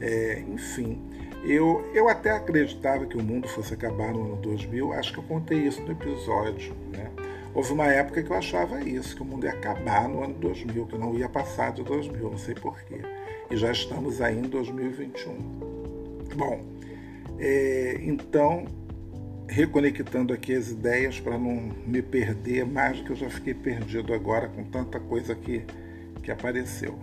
É, 0.00 0.44
enfim, 0.46 1.02
eu, 1.52 1.88
eu 1.94 2.08
até 2.08 2.30
acreditava 2.30 3.06
que 3.06 3.16
o 3.16 3.22
mundo 3.22 3.48
fosse 3.48 3.72
acabar 3.74 4.12
no 4.12 4.24
ano 4.24 4.36
2000, 4.36 4.92
acho 4.92 5.12
que 5.12 5.18
eu 5.18 5.24
contei 5.24 5.58
isso 5.58 5.80
no 5.82 5.92
episódio. 5.92 6.74
Né? 6.92 7.10
Houve 7.54 7.72
uma 7.72 7.86
época 7.86 8.22
que 8.22 8.30
eu 8.30 8.36
achava 8.36 8.80
isso, 8.80 9.16
que 9.16 9.22
o 9.22 9.24
mundo 9.24 9.44
ia 9.44 9.52
acabar 9.52 10.08
no 10.08 10.22
ano 10.22 10.34
2000, 10.34 10.86
que 10.86 10.98
não 10.98 11.14
ia 11.16 11.28
passar 11.28 11.72
de 11.72 11.82
2000, 11.82 12.30
não 12.30 12.38
sei 12.38 12.54
porquê. 12.54 13.00
E 13.50 13.56
já 13.56 13.72
estamos 13.72 14.20
aí 14.20 14.38
em 14.38 14.42
2021. 14.42 15.34
Bom, 16.36 16.62
é, 17.38 17.98
então, 18.02 18.66
reconectando 19.48 20.34
aqui 20.34 20.54
as 20.54 20.68
ideias 20.68 21.18
para 21.18 21.38
não 21.38 21.72
me 21.86 22.02
perder 22.02 22.66
mais 22.66 22.98
do 22.98 23.04
que 23.04 23.10
eu 23.12 23.16
já 23.16 23.30
fiquei 23.30 23.54
perdido 23.54 24.12
agora 24.12 24.48
com 24.48 24.64
tanta 24.64 25.00
coisa 25.00 25.34
que, 25.34 25.64
que 26.22 26.30
apareceu. 26.30 26.98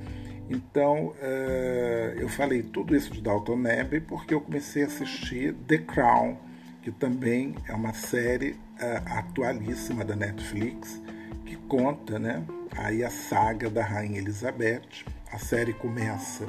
Então, 0.49 1.07
uh, 1.07 2.19
eu 2.19 2.29
falei 2.29 2.61
tudo 2.61 2.95
isso 2.95 3.11
de 3.11 3.21
Dalton 3.21 3.63
Abbey 3.67 3.99
porque 3.99 4.33
eu 4.33 4.41
comecei 4.41 4.83
a 4.83 4.85
assistir 4.85 5.53
The 5.67 5.79
Crown, 5.79 6.37
que 6.83 6.91
também 6.91 7.55
é 7.67 7.73
uma 7.73 7.93
série 7.93 8.51
uh, 8.51 9.17
atualíssima 9.17 10.05
da 10.05 10.15
Netflix, 10.15 11.01
que 11.45 11.55
conta 11.55 12.19
né, 12.19 12.45
aí 12.77 13.03
a 13.03 13.09
saga 13.09 13.69
da 13.69 13.83
Rainha 13.83 14.19
Elizabeth. 14.19 15.05
A 15.31 15.39
série 15.39 15.73
começa 15.73 16.45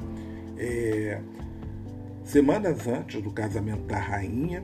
é, 0.58 1.20
semanas 2.24 2.86
antes 2.86 3.22
do 3.22 3.30
casamento 3.30 3.82
da 3.84 3.98
rainha, 3.98 4.62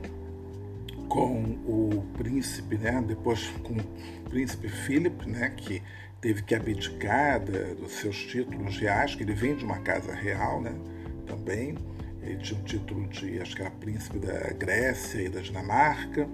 com 1.09 1.43
o 1.65 2.05
príncipe, 2.17 2.77
né, 2.77 3.03
depois 3.05 3.49
com 3.63 3.73
o 3.73 4.29
príncipe 4.29 4.67
Philip, 4.67 5.29
né, 5.29 5.49
que 5.55 5.81
teve 6.23 6.41
que 6.41 6.55
abdicar 6.55 7.41
dos 7.41 7.91
seus 7.91 8.15
títulos 8.15 8.77
reais, 8.77 9.13
que 9.13 9.23
ele 9.23 9.33
vem 9.33 9.55
de 9.55 9.65
uma 9.65 9.79
casa 9.79 10.13
real, 10.13 10.61
né? 10.61 10.73
Também. 11.27 11.75
Ele 12.21 12.37
tinha 12.37 12.57
o 12.57 12.63
título 12.63 13.05
de, 13.09 13.41
acho 13.41 13.53
que 13.53 13.61
era 13.61 13.69
príncipe 13.69 14.19
da 14.19 14.53
Grécia 14.53 15.21
e 15.21 15.27
da 15.27 15.41
Dinamarca. 15.41 16.25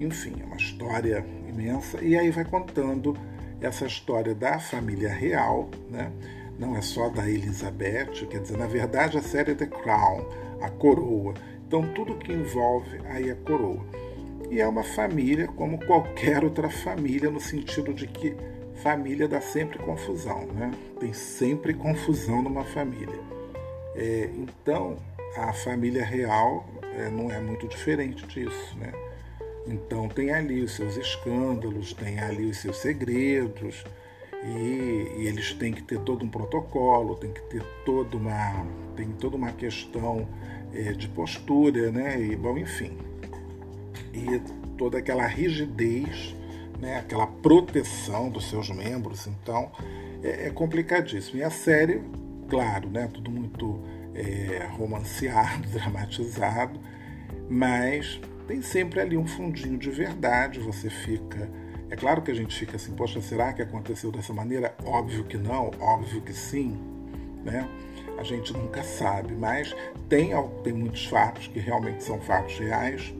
Enfim, 0.00 0.34
é 0.40 0.44
uma 0.44 0.56
história 0.56 1.26
imensa. 1.48 2.00
E 2.00 2.16
aí 2.16 2.30
vai 2.30 2.44
contando 2.44 3.16
essa 3.60 3.84
história 3.84 4.32
da 4.32 4.60
família 4.60 5.12
real, 5.12 5.68
né? 5.90 6.12
Não 6.56 6.76
é 6.76 6.80
só 6.80 7.08
da 7.08 7.28
Elizabeth, 7.28 8.26
quer 8.30 8.40
dizer, 8.42 8.56
na 8.56 8.68
verdade 8.68 9.18
a 9.18 9.22
série 9.22 9.50
é 9.50 9.54
The 9.56 9.66
Crown, 9.66 10.24
a 10.60 10.70
coroa. 10.70 11.34
Então 11.66 11.82
tudo 11.94 12.14
que 12.14 12.32
envolve 12.32 13.00
aí 13.06 13.28
a 13.28 13.34
coroa. 13.34 13.84
E 14.48 14.60
é 14.60 14.68
uma 14.68 14.84
família 14.84 15.48
como 15.48 15.84
qualquer 15.84 16.44
outra 16.44 16.70
família, 16.70 17.28
no 17.28 17.40
sentido 17.40 17.92
de 17.92 18.06
que 18.06 18.36
família 18.82 19.28
dá 19.28 19.40
sempre 19.40 19.78
confusão, 19.78 20.46
né? 20.46 20.72
Tem 20.98 21.12
sempre 21.12 21.72
confusão 21.72 22.42
numa 22.42 22.64
família. 22.64 23.20
É, 23.94 24.28
então, 24.36 24.96
a 25.36 25.52
família 25.52 26.04
real 26.04 26.66
é, 26.96 27.08
não 27.08 27.30
é 27.30 27.40
muito 27.40 27.66
diferente 27.68 28.26
disso, 28.26 28.76
né? 28.76 28.92
Então, 29.66 30.08
tem 30.08 30.32
ali 30.32 30.60
os 30.62 30.74
seus 30.74 30.96
escândalos, 30.96 31.92
tem 31.92 32.18
ali 32.18 32.46
os 32.46 32.58
seus 32.58 32.78
segredos, 32.78 33.84
e, 34.44 35.20
e, 35.20 35.26
eles 35.28 35.52
têm 35.54 35.72
que 35.72 35.82
ter 35.82 36.00
todo 36.00 36.24
um 36.24 36.28
protocolo, 36.28 37.14
tem 37.14 37.32
que 37.32 37.42
ter 37.42 37.62
toda 37.84 38.16
uma, 38.16 38.66
tem 38.96 39.08
toda 39.12 39.36
uma 39.36 39.52
questão 39.52 40.26
é, 40.74 40.92
de 40.92 41.06
postura, 41.08 41.92
né? 41.92 42.20
E, 42.20 42.34
bom, 42.34 42.58
enfim. 42.58 42.98
E 44.12 44.42
toda 44.76 44.98
aquela 44.98 45.24
rigidez 45.26 46.34
né, 46.82 46.98
aquela 46.98 47.28
proteção 47.28 48.28
dos 48.28 48.50
seus 48.50 48.68
membros, 48.68 49.28
então 49.28 49.70
é, 50.20 50.48
é 50.48 50.50
complicadíssimo. 50.50 51.38
E 51.38 51.44
a 51.44 51.50
série, 51.50 52.02
claro, 52.48 52.90
né, 52.90 53.08
tudo 53.14 53.30
muito 53.30 53.80
é, 54.12 54.66
romanceado, 54.72 55.68
dramatizado, 55.70 56.80
mas 57.48 58.20
tem 58.48 58.60
sempre 58.60 58.98
ali 58.98 59.16
um 59.16 59.26
fundinho 59.26 59.78
de 59.78 59.90
verdade, 59.90 60.58
você 60.58 60.90
fica. 60.90 61.48
É 61.88 61.94
claro 61.94 62.20
que 62.20 62.32
a 62.32 62.34
gente 62.34 62.58
fica 62.58 62.74
assim, 62.74 62.92
poxa, 62.94 63.20
será 63.20 63.52
que 63.52 63.62
aconteceu 63.62 64.10
dessa 64.10 64.32
maneira? 64.32 64.74
Óbvio 64.84 65.22
que 65.22 65.36
não, 65.36 65.70
óbvio 65.78 66.20
que 66.20 66.32
sim, 66.32 66.76
né? 67.44 67.68
A 68.18 68.24
gente 68.24 68.52
nunca 68.52 68.82
sabe, 68.82 69.34
mas 69.34 69.74
tem, 70.08 70.30
tem 70.64 70.72
muitos 70.72 71.06
fatos 71.06 71.46
que 71.46 71.60
realmente 71.60 72.02
são 72.02 72.20
fatos 72.20 72.58
reais, 72.58 73.14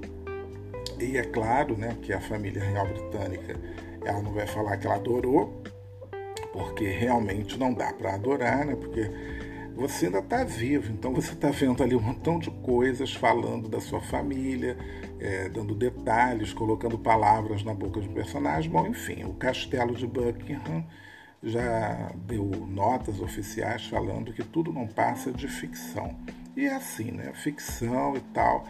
e 1.01 1.17
é 1.17 1.23
claro 1.23 1.77
né, 1.77 1.97
que 2.03 2.13
a 2.13 2.21
família 2.21 2.63
real 2.63 2.87
britânica 2.87 3.57
ela 4.05 4.21
não 4.23 4.33
vai 4.33 4.47
falar 4.47 4.77
que 4.77 4.87
ela 4.87 4.97
adorou, 4.97 5.63
porque 6.53 6.89
realmente 6.89 7.59
não 7.59 7.73
dá 7.73 7.93
para 7.93 8.15
adorar, 8.15 8.65
né? 8.67 8.75
Porque 8.75 9.11
você 9.75 10.07
ainda 10.07 10.19
está 10.19 10.45
vivo, 10.45 10.93
então 10.93 11.13
você 11.15 11.33
está 11.33 11.51
vendo 11.51 11.83
ali 11.83 11.95
um 11.95 12.01
montão 12.01 12.39
de 12.39 12.51
coisas 12.51 13.15
falando 13.15 13.69
da 13.69 13.81
sua 13.81 14.01
família, 14.01 14.77
é, 15.19 15.49
dando 15.49 15.75
detalhes, 15.75 16.53
colocando 16.53 16.99
palavras 16.99 17.63
na 17.63 17.73
boca 17.73 18.01
do 18.01 18.09
personagem. 18.11 18.71
Bom, 18.71 18.87
enfim, 18.87 19.25
o 19.25 19.35
castelo 19.35 19.95
de 19.95 20.07
Buckingham 20.07 20.85
já 21.43 22.13
deu 22.15 22.45
notas 22.45 23.21
oficiais 23.21 23.87
falando 23.87 24.33
que 24.33 24.45
tudo 24.45 24.73
não 24.73 24.87
passa 24.87 25.33
de 25.33 25.49
ficção. 25.49 26.17
E 26.57 26.67
é 26.67 26.75
assim, 26.75 27.11
né? 27.11 27.33
Ficção 27.35 28.17
e 28.17 28.21
tal 28.33 28.65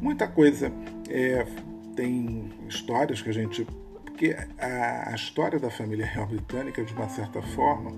muita 0.00 0.26
coisa. 0.26 0.72
É, 1.08 1.46
tem 1.94 2.50
histórias 2.68 3.22
que 3.22 3.30
a 3.30 3.32
gente. 3.32 3.66
Porque 4.04 4.36
a, 4.58 5.10
a, 5.10 5.14
história 5.14 5.58
da 5.58 5.70
família 5.70 6.06
real 6.06 6.26
britânica, 6.26 6.84
de 6.84 6.92
uma 6.94 7.08
certa 7.08 7.42
forma, 7.42 7.92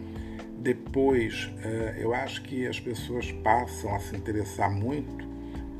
depois 0.58 1.52
é, 1.62 1.96
eu 1.98 2.12
acho 2.14 2.42
que 2.42 2.66
as 2.66 2.80
pessoas 2.80 3.30
passam 3.30 3.94
a 3.94 3.98
se 4.00 4.16
interessar 4.16 4.70
muito. 4.70 5.26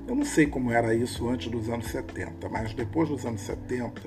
Eu 0.07 0.15
não 0.15 0.25
sei 0.25 0.47
como 0.47 0.73
era 0.73 0.95
isso 0.95 1.29
antes 1.29 1.51
dos 1.51 1.69
anos 1.69 1.87
70, 1.89 2.49
mas 2.49 2.73
depois 2.73 3.09
dos 3.09 3.27
anos 3.27 3.43
70 3.43 4.03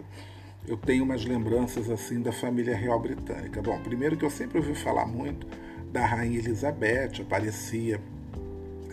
eu 0.68 0.78
tenho 0.78 1.04
umas 1.04 1.26
lembranças 1.26 1.90
assim 1.90 2.22
da 2.22 2.32
família 2.32 2.76
real 2.76 3.00
britânica. 3.00 3.62
Bom, 3.62 3.80
primeiro 3.82 4.16
que 4.16 4.24
eu 4.24 4.30
sempre 4.30 4.58
ouvi 4.58 4.74
falar 4.76 5.06
muito 5.06 5.48
da 5.92 6.06
rainha 6.06 6.40
Elizabeth, 6.40 7.22
aparecia 7.22 8.00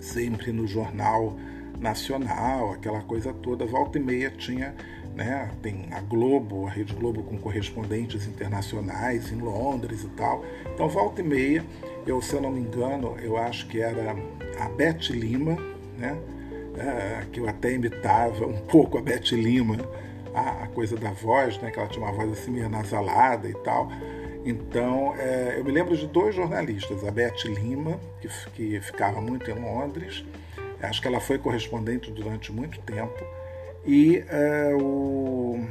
sempre 0.00 0.52
no 0.52 0.66
jornal 0.66 1.36
nacional, 1.80 2.72
aquela 2.72 3.00
coisa 3.02 3.32
toda, 3.32 3.64
volta 3.64 3.98
e 3.98 4.00
meia 4.00 4.30
tinha, 4.30 4.74
né, 5.14 5.50
tem 5.62 5.88
a 5.92 6.00
Globo, 6.00 6.66
a 6.66 6.70
Rede 6.70 6.94
Globo 6.94 7.22
com 7.22 7.38
correspondentes 7.38 8.26
internacionais 8.26 9.32
em 9.32 9.38
Londres 9.38 10.04
e 10.04 10.08
tal. 10.08 10.44
Então, 10.72 10.88
volta 10.88 11.20
e 11.20 11.24
meia, 11.24 11.64
eu, 12.06 12.22
se 12.22 12.34
eu 12.34 12.40
não 12.40 12.50
me 12.50 12.60
engano, 12.60 13.16
eu 13.20 13.36
acho 13.36 13.66
que 13.66 13.80
era 13.80 14.16
a 14.60 14.68
Beth 14.68 15.10
Lima, 15.10 15.56
né, 15.96 16.16
é, 16.78 17.26
que 17.32 17.40
eu 17.40 17.48
até 17.48 17.72
imitava 17.72 18.46
um 18.46 18.60
pouco 18.66 18.98
a 18.98 19.02
Beth 19.02 19.32
Lima, 19.32 19.76
a, 20.34 20.64
a, 20.64 20.66
coisa 20.68 20.96
da 20.96 21.10
voz, 21.10 21.58
né, 21.58 21.70
que 21.70 21.78
ela 21.78 21.88
tinha 21.88 22.04
uma 22.04 22.12
voz 22.12 22.30
assim 22.30 22.52
meio 22.52 22.68
nasalada 22.68 23.48
e 23.48 23.54
tal. 23.54 23.90
Então, 24.44 25.14
é, 25.16 25.56
eu 25.58 25.64
me 25.64 25.72
lembro 25.72 25.96
de 25.96 26.06
dois 26.06 26.34
jornalistas, 26.34 27.04
a 27.04 27.10
Beth 27.10 27.44
Lima, 27.44 27.98
que, 28.20 28.28
que 28.54 28.80
ficava 28.80 29.20
muito 29.20 29.50
em 29.50 29.54
Londres, 29.54 30.24
acho 30.82 31.00
que 31.00 31.08
ela 31.08 31.20
foi 31.20 31.38
correspondente 31.38 32.10
durante 32.10 32.52
muito 32.52 32.80
tempo, 32.80 33.24
e 33.84 34.22
é, 34.28 34.74
o, 34.74 35.64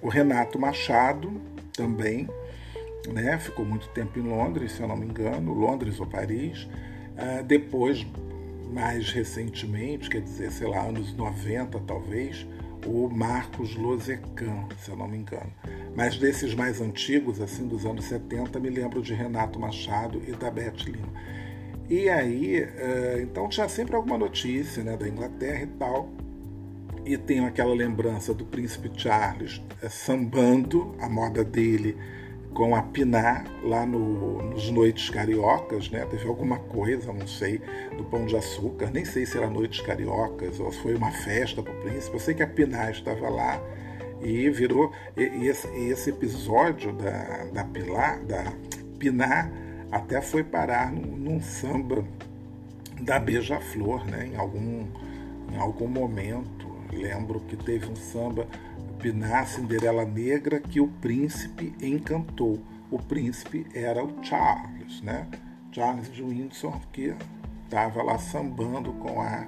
o, 0.00 0.08
Renato 0.08 0.58
Machado 0.58 1.40
também, 1.72 2.28
né, 3.08 3.38
ficou 3.38 3.64
muito 3.64 3.88
tempo 3.90 4.18
em 4.18 4.22
Londres, 4.22 4.72
se 4.72 4.80
eu 4.80 4.88
não 4.88 4.96
me 4.96 5.06
engano, 5.06 5.52
Londres 5.52 6.00
ou 6.00 6.06
Paris. 6.06 6.68
É, 7.16 7.42
depois, 7.42 8.06
mais 8.72 9.12
recentemente, 9.12 10.08
quer 10.08 10.22
dizer, 10.22 10.50
sei 10.50 10.66
lá, 10.66 10.82
anos 10.82 11.14
90 11.14 11.78
talvez, 11.80 12.46
o 12.86 13.08
Marcos 13.08 13.76
Lozecan, 13.76 14.66
se 14.78 14.90
eu 14.90 14.96
não 14.96 15.06
me 15.06 15.18
engano. 15.18 15.52
Mas 15.94 16.18
desses 16.18 16.54
mais 16.54 16.80
antigos, 16.80 17.40
assim, 17.40 17.68
dos 17.68 17.84
anos 17.84 18.06
70, 18.06 18.58
me 18.58 18.70
lembro 18.70 19.02
de 19.02 19.14
Renato 19.14 19.60
Machado 19.60 20.20
e 20.26 20.32
da 20.32 20.50
Beth 20.50 20.84
Lima. 20.84 21.12
E 21.92 22.08
aí, 22.08 22.56
eh, 22.56 23.20
então 23.20 23.50
tinha 23.50 23.68
sempre 23.68 23.94
alguma 23.94 24.16
notícia 24.16 24.82
né, 24.82 24.96
da 24.96 25.06
Inglaterra 25.06 25.64
e 25.64 25.66
tal. 25.66 26.08
E 27.04 27.18
tenho 27.18 27.44
aquela 27.44 27.74
lembrança 27.74 28.32
do 28.32 28.46
príncipe 28.46 28.90
Charles 28.96 29.60
é, 29.82 29.90
sambando 29.90 30.96
a 30.98 31.06
moda 31.06 31.44
dele 31.44 31.94
com 32.54 32.74
a 32.74 32.80
Pinar 32.80 33.44
lá 33.62 33.84
no, 33.84 34.40
nos 34.40 34.70
Noites 34.70 35.10
Cariocas, 35.10 35.90
né? 35.90 36.06
Teve 36.06 36.26
alguma 36.26 36.60
coisa, 36.60 37.12
não 37.12 37.26
sei, 37.26 37.60
do 37.98 38.04
Pão 38.04 38.24
de 38.24 38.36
Açúcar, 38.36 38.90
nem 38.90 39.04
sei 39.04 39.26
se 39.26 39.36
era 39.36 39.50
Noites 39.50 39.82
Cariocas 39.82 40.60
ou 40.60 40.72
foi 40.72 40.94
uma 40.94 41.10
festa 41.10 41.62
para 41.62 41.74
o 41.74 41.80
príncipe. 41.82 42.16
Eu 42.16 42.20
sei 42.20 42.32
que 42.32 42.42
a 42.42 42.46
Pinar 42.46 42.90
estava 42.90 43.28
lá 43.28 43.60
e 44.22 44.48
virou. 44.48 44.90
E, 45.14 45.24
e, 45.24 45.46
esse, 45.46 45.68
e 45.68 45.90
esse, 45.90 46.08
episódio 46.08 46.90
da, 46.94 47.44
da, 47.52 47.64
Pilar, 47.64 48.18
da 48.24 48.50
Pinar 48.98 49.52
até 49.92 50.22
foi 50.22 50.42
parar 50.42 50.90
num, 50.90 51.16
num 51.18 51.40
samba 51.40 52.02
da 52.98 53.18
Beija-Flor, 53.18 54.06
né? 54.06 54.26
Em 54.26 54.36
algum, 54.36 54.86
em 55.52 55.56
algum 55.58 55.86
momento. 55.86 56.72
Lembro 56.90 57.40
que 57.40 57.56
teve 57.56 57.90
um 57.90 57.96
samba 57.96 58.48
Pinar 58.98 59.46
Cinderela 59.46 60.04
Negra 60.04 60.60
que 60.60 60.80
o 60.80 60.88
príncipe 60.88 61.74
encantou. 61.82 62.58
O 62.90 62.98
príncipe 62.98 63.66
era 63.74 64.02
o 64.02 64.24
Charles, 64.24 65.02
né? 65.02 65.28
Charles 65.70 66.10
de 66.10 66.22
Windsor, 66.22 66.78
que 66.92 67.14
estava 67.64 68.02
lá 68.02 68.18
sambando 68.18 68.92
com 68.94 69.20
a, 69.20 69.46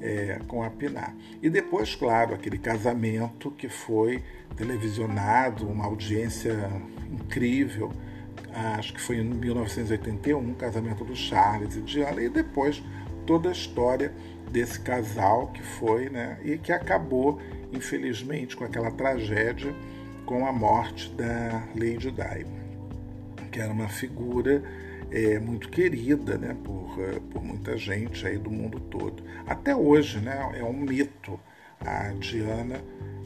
é, 0.00 0.38
com 0.46 0.62
a 0.62 0.70
Pinar. 0.70 1.14
E 1.42 1.50
depois, 1.50 1.94
claro, 1.94 2.34
aquele 2.34 2.58
casamento 2.58 3.50
que 3.50 3.68
foi 3.68 4.22
televisionado, 4.56 5.66
uma 5.66 5.86
audiência 5.86 6.70
incrível, 7.10 7.90
acho 8.54 8.94
que 8.94 9.00
foi 9.00 9.16
em 9.16 9.24
1981, 9.24 10.54
casamento 10.54 11.04
do 11.04 11.14
Charles 11.14 11.76
e 11.76 11.80
Diana, 11.80 12.22
e 12.22 12.28
depois 12.28 12.82
toda 13.26 13.48
a 13.48 13.52
história 13.52 14.12
desse 14.50 14.80
casal 14.80 15.48
que 15.48 15.62
foi, 15.62 16.08
né, 16.08 16.38
e 16.44 16.56
que 16.58 16.72
acabou 16.72 17.40
infelizmente, 17.76 18.56
com 18.56 18.64
aquela 18.64 18.90
tragédia 18.90 19.74
com 20.24 20.46
a 20.46 20.52
morte 20.52 21.10
da 21.10 21.64
Lady 21.74 22.10
Di, 22.10 22.46
que 23.50 23.60
era 23.60 23.72
uma 23.72 23.88
figura 23.88 24.62
é, 25.10 25.38
muito 25.38 25.68
querida 25.68 26.38
né, 26.38 26.56
por, 26.64 26.96
eh, 26.98 27.20
por 27.30 27.44
muita 27.44 27.76
gente 27.76 28.26
aí 28.26 28.38
do 28.38 28.50
mundo 28.50 28.80
todo. 28.80 29.22
Até 29.46 29.76
hoje 29.76 30.18
né, 30.20 30.52
é 30.54 30.64
um 30.64 30.72
mito. 30.72 31.38
A 31.80 32.08
Diana 32.18 32.80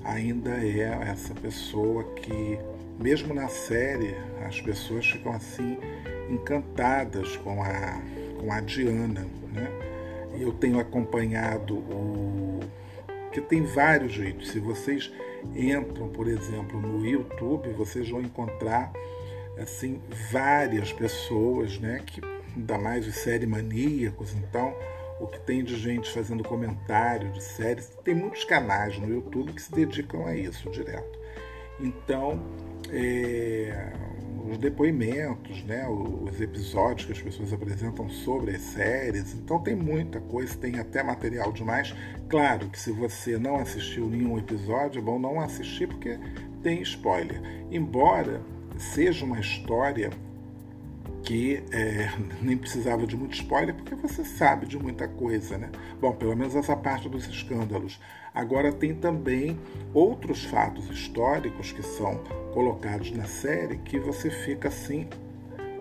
ainda 0.05 0.51
é 0.51 1.09
essa 1.09 1.33
pessoa 1.35 2.03
que, 2.14 2.59
mesmo 2.98 3.32
na 3.32 3.48
série, 3.48 4.14
as 4.46 4.61
pessoas 4.61 5.06
ficam 5.06 5.32
assim 5.32 5.78
encantadas 6.28 7.37
com 7.38 7.62
a, 7.62 8.00
com 8.40 8.52
a 8.52 8.61
Diana. 8.61 9.26
Né? 9.52 9.70
Eu 10.38 10.52
tenho 10.52 10.78
acompanhado 10.78 11.74
o 11.74 12.48
porque 13.38 13.40
tem 13.42 13.62
vários 13.62 14.12
jeitos. 14.12 14.48
Se 14.48 14.58
vocês 14.58 15.12
entram, 15.54 16.08
por 16.08 16.26
exemplo, 16.26 16.80
no 16.80 17.06
YouTube, 17.06 17.70
vocês 17.72 18.08
vão 18.08 18.20
encontrar 18.20 18.92
assim 19.58 20.00
várias 20.30 20.92
pessoas, 20.92 21.78
né, 21.78 22.02
que 22.06 22.20
ainda 22.56 22.78
mais 22.78 23.06
os 23.06 23.14
série 23.16 23.46
maníacos, 23.46 24.34
então 24.34 24.74
o 25.20 25.26
que 25.26 25.38
tem 25.40 25.64
de 25.64 25.76
gente 25.76 26.11
fazendo 26.11 26.44
comentário 26.44 27.30
de 27.32 27.42
séries, 27.42 27.90
tem 28.04 28.14
muitos 28.14 28.44
canais 28.44 28.98
no 28.98 29.08
YouTube 29.08 29.52
que 29.52 29.61
se 29.61 29.72
dedicam 29.72 30.26
a 30.26 30.34
isso 30.34 30.70
direto. 30.70 31.18
Então, 31.80 32.40
é, 32.90 33.92
os 34.51 34.57
depoimentos, 34.59 35.62
né, 35.64 35.87
os 35.88 36.40
episódios 36.40 37.07
que 37.07 37.12
as 37.12 37.20
pessoas 37.20 37.53
apresentam 37.53 38.09
sobre 38.09 38.57
as 38.57 38.62
séries. 38.62 39.35
Então 39.35 39.59
tem 39.59 39.74
muita 39.74 40.20
coisa, 40.20 40.57
tem 40.57 40.79
até 40.79 41.03
material 41.03 41.53
demais. 41.53 41.94
Claro 42.29 42.68
que 42.68 42.79
se 42.79 42.90
você 42.90 43.38
não 43.38 43.57
assistiu 43.57 44.09
nenhum 44.09 44.38
episódio, 44.38 45.01
é 45.01 45.03
bom 45.03 45.18
não 45.18 45.40
assistir 45.40 45.88
porque 45.88 46.18
tem 46.62 46.81
spoiler. 46.83 47.40
Embora 47.70 48.40
seja 48.79 49.24
uma 49.24 49.40
história 49.40 50.11
que 51.22 51.62
é, 51.72 52.11
nem 52.40 52.57
precisava 52.57 53.07
de 53.07 53.16
muito 53.16 53.35
spoiler, 53.35 53.74
porque 53.74 53.94
você 53.94 54.24
sabe 54.24 54.66
de 54.66 54.78
muita 54.78 55.09
coisa, 55.09 55.59
né? 55.59 55.70
Bom, 56.00 56.12
pelo 56.12 56.37
menos 56.37 56.54
essa 56.54 56.76
parte 56.76 57.09
dos 57.09 57.26
escândalos. 57.26 58.00
Agora 58.35 58.72
tem 58.72 58.94
também 58.94 59.59
outros 59.92 60.44
fatos 60.44 60.88
históricos 60.90 61.72
que 61.72 61.83
são 61.83 62.22
colocados 62.52 63.11
na 63.11 63.24
série 63.24 63.78
que 63.78 63.98
você 63.98 64.31
fica 64.31 64.68
assim 64.68 65.09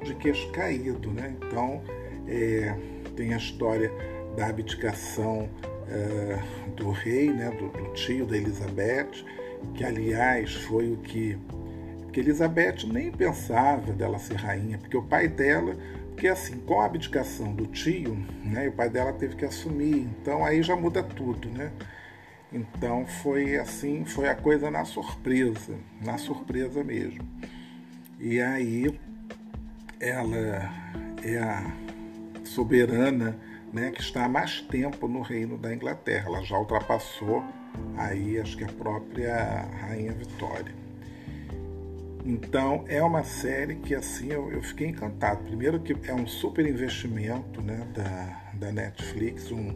de 0.03 0.15
queixo 0.15 0.49
caído, 0.51 1.11
né? 1.11 1.35
Então 1.41 1.81
é, 2.27 2.75
tem 3.15 3.33
a 3.33 3.37
história 3.37 3.91
da 4.35 4.47
abdicação 4.47 5.49
é, 5.89 6.39
do 6.75 6.91
rei, 6.91 7.31
né? 7.31 7.51
Do, 7.51 7.69
do 7.69 7.93
tio 7.93 8.25
da 8.25 8.37
Elizabeth, 8.37 9.23
que 9.75 9.83
aliás 9.83 10.53
foi 10.53 10.91
o 10.91 10.97
que 10.97 11.37
que 12.17 12.21
Elizabeth 12.21 12.87
nem 12.91 13.11
pensava 13.11 13.93
dela 13.93 14.17
ser 14.17 14.37
rainha, 14.37 14.79
porque 14.79 14.97
o 14.97 15.03
pai 15.03 15.27
dela, 15.27 15.77
porque 16.07 16.27
assim, 16.27 16.57
com 16.61 16.81
a 16.81 16.85
abdicação 16.85 17.53
do 17.53 17.67
tio, 17.67 18.17
né, 18.43 18.67
o 18.69 18.71
pai 18.71 18.89
dela 18.89 19.13
teve 19.13 19.35
que 19.35 19.45
assumir, 19.45 20.09
então 20.19 20.43
aí 20.43 20.63
já 20.63 20.75
muda 20.75 21.03
tudo, 21.03 21.47
né? 21.47 21.71
Então 22.51 23.05
foi 23.05 23.55
assim, 23.57 24.03
foi 24.03 24.27
a 24.27 24.33
coisa 24.33 24.71
na 24.71 24.83
surpresa, 24.83 25.75
na 26.03 26.17
surpresa 26.17 26.83
mesmo. 26.83 27.23
E 28.19 28.41
aí 28.41 28.99
ela 29.99 30.73
é 31.23 31.37
a 31.37 31.71
soberana, 32.45 33.37
né, 33.71 33.91
que 33.91 34.01
está 34.01 34.25
há 34.25 34.29
mais 34.29 34.59
tempo 34.59 35.07
no 35.07 35.21
reino 35.21 35.55
da 35.55 35.71
Inglaterra. 35.71 36.29
Ela 36.29 36.41
já 36.41 36.57
ultrapassou 36.57 37.45
aí 37.95 38.39
acho 38.39 38.57
que 38.57 38.63
a 38.63 38.69
própria 38.69 39.67
rainha 39.81 40.13
Vitória. 40.13 40.86
Então 42.27 42.83
é 42.89 43.01
uma 43.01 43.23
série 43.23 43.75
que 43.75 43.95
assim 43.95 44.33
eu, 44.33 44.51
eu, 44.51 44.61
fiquei 44.61 44.87
encantado. 44.87 45.45
Primeiro 45.45 45.79
que 45.79 45.95
é 46.09 46.13
um 46.13 46.27
super 46.27 46.67
investimento 46.67 47.61
né, 47.61 47.87
da, 47.95 48.67
da 48.67 48.71
Netflix, 48.73 49.49
um, 49.49 49.73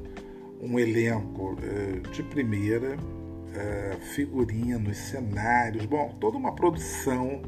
um 0.62 0.78
elenco 0.78 1.54
uh, 1.54 2.12
de 2.12 2.22
primeira, 2.24 2.98
uh, 2.98 4.02
figurinha 4.14 4.78
nos 4.78 4.98
cenários, 4.98 5.86
bom, 5.86 6.14
toda 6.20 6.38
uma 6.38 6.54
produção, 6.54 7.42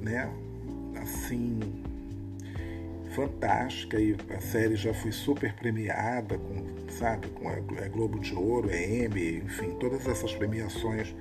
né, 0.00 0.28
assim 1.00 1.60
fantástica 3.10 3.98
e 4.00 4.16
a 4.36 4.40
série 4.40 4.74
já 4.74 4.92
foi 4.92 5.12
super 5.12 5.54
premiada 5.54 6.36
com 6.36 6.90
sabe? 6.90 7.28
Com 7.28 7.48
é 7.50 7.88
Globo 7.88 8.18
de 8.18 8.34
Ouro, 8.34 8.70
é 8.70 9.04
Emmy, 9.04 9.36
enfim, 9.36 9.70
todas 9.78 10.06
essas 10.06 10.34
premiações 10.34 11.14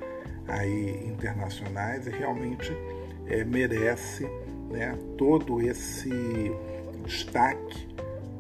aí 0.48 1.08
internacionais 1.08 2.08
e 2.08 2.10
realmente 2.10 2.72
é, 3.30 3.44
merece 3.44 4.26
né, 4.70 4.98
todo 5.18 5.62
esse 5.62 6.10
destaque 7.06 7.88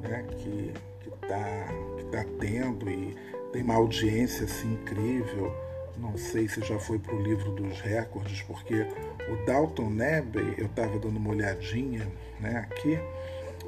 né, 0.01 0.25
que 0.37 0.73
está 1.21 1.67
que 1.97 2.05
tá 2.05 2.25
tendo 2.39 2.89
e 2.89 3.15
tem 3.51 3.63
uma 3.63 3.75
audiência 3.75 4.45
assim, 4.45 4.73
incrível. 4.73 5.53
Não 5.97 6.15
sei 6.15 6.47
se 6.47 6.61
já 6.61 6.77
foi 6.77 6.99
para 6.99 7.15
o 7.15 7.21
livro 7.21 7.51
dos 7.53 7.81
recordes, 7.81 8.41
porque 8.43 8.85
o 9.29 9.45
Dalton 9.45 9.89
Nebe, 9.89 10.53
eu 10.57 10.67
estava 10.67 10.99
dando 10.99 11.17
uma 11.17 11.31
olhadinha 11.31 12.07
né, 12.39 12.57
aqui, 12.57 12.99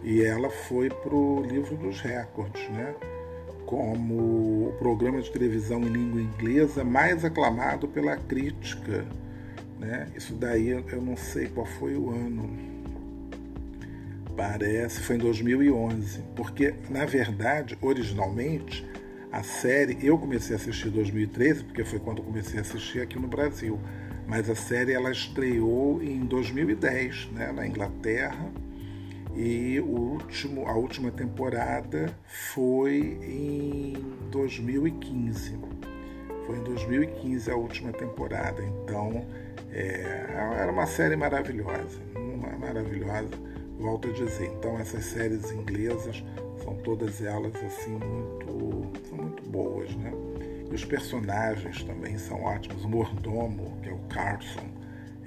e 0.04 0.22
ela 0.22 0.50
foi 0.50 0.90
para 0.90 1.14
o 1.14 1.42
livro 1.42 1.76
dos 1.76 2.00
recordes, 2.02 2.70
né? 2.70 2.94
como 3.70 4.16
o 4.70 4.76
programa 4.80 5.22
de 5.22 5.30
televisão 5.30 5.82
em 5.82 5.90
língua 5.90 6.20
inglesa 6.20 6.84
mais 6.84 7.24
aclamado 7.24 7.88
pela 7.88 8.18
crítica. 8.18 9.06
Né? 9.80 10.08
Isso 10.16 10.34
daí 10.34 10.70
eu 10.70 11.02
não 11.02 11.16
sei 11.16 11.48
qual 11.48 11.66
foi 11.66 11.96
o 11.96 12.10
ano. 12.10 12.50
Parece 14.36 15.02
foi 15.02 15.16
em 15.16 15.20
2011, 15.20 16.22
porque 16.36 16.74
na 16.90 17.06
verdade, 17.06 17.78
originalmente, 17.82 18.86
a 19.32 19.44
série 19.44 19.98
eu 20.02 20.18
comecei 20.18 20.56
a 20.56 20.60
assistir 20.60 20.88
em 20.88 20.92
2013, 20.92 21.64
porque 21.64 21.84
foi 21.84 22.00
quando 22.00 22.20
eu 22.20 22.26
comecei 22.26 22.58
a 22.58 22.62
assistir 22.62 23.02
aqui 23.02 23.18
no 23.18 23.28
Brasil. 23.28 23.80
Mas 24.28 24.50
a 24.50 24.56
série 24.56 24.94
ela 24.94 25.12
estreou 25.12 26.04
em 26.04 26.20
2010, 26.20 27.32
né, 27.32 27.52
na 27.52 27.66
Inglaterra 27.66 28.52
e 29.36 29.80
o 29.80 29.86
último, 29.86 30.68
a 30.68 30.74
última 30.74 31.12
temporada 31.12 32.14
foi 32.28 33.18
em 33.24 33.94
2015. 34.30 35.58
Foi 36.50 36.58
em 36.58 36.64
2015 36.64 37.52
a 37.52 37.56
última 37.56 37.94
temporada. 37.94 38.64
Então 38.64 39.24
é, 39.72 40.26
era 40.58 40.72
uma 40.72 40.88
série 40.88 41.16
maravilhosa, 41.16 42.02
uma 42.16 42.58
maravilhosa, 42.58 43.30
volto 43.78 44.08
a 44.10 44.12
dizer. 44.12 44.48
Então 44.58 44.80
essas 44.80 45.06
séries 45.06 45.52
inglesas 45.52 46.24
são 46.64 46.74
todas 46.78 47.22
elas 47.22 47.54
assim 47.58 47.92
muito, 47.92 49.08
são 49.08 49.18
muito 49.20 49.48
boas, 49.48 49.96
né? 49.98 50.12
E 50.72 50.74
os 50.74 50.84
personagens 50.84 51.84
também 51.84 52.18
são 52.18 52.42
ótimos. 52.42 52.84
O 52.84 52.90
mordomo, 52.90 53.78
que 53.84 53.90
é 53.90 53.94
o 53.94 54.00
Carson, 54.10 54.70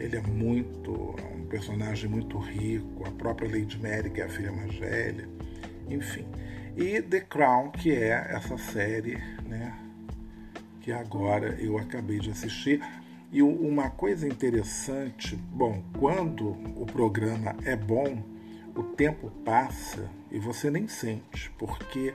ele 0.01 0.17
é 0.17 0.23
muito, 0.23 1.15
é 1.23 1.37
um 1.37 1.47
personagem 1.47 2.11
muito 2.11 2.37
rico, 2.37 3.07
a 3.07 3.13
própria 3.13 3.49
Lady 3.49 3.81
Mary, 3.81 4.11
que 4.11 4.21
é 4.21 4.25
a 4.25 4.29
filha 4.29 4.51
mais 4.51 4.75
velha, 4.75 5.29
enfim. 5.89 6.27
E 6.77 7.01
The 7.01 7.21
Crown, 7.21 7.71
que 7.71 7.93
é 7.93 8.27
essa 8.33 8.59
série, 8.59 9.23
né, 9.47 9.73
que 10.83 10.93
agora 10.93 11.57
eu 11.61 11.79
acabei 11.79 12.19
de 12.19 12.31
assistir. 12.31 12.83
E 13.31 13.41
uma 13.41 13.89
coisa 13.89 14.29
interessante, 14.29 15.37
bom, 15.37 15.83
quando 15.99 16.51
o 16.77 16.85
programa 16.85 17.57
é 17.65 17.75
bom, 17.75 18.23
o 18.77 18.83
tempo 18.83 19.31
passa 19.43 20.11
e 20.31 20.39
você 20.39 20.71
nem 20.71 20.87
sente, 20.87 21.51
porque 21.57 22.15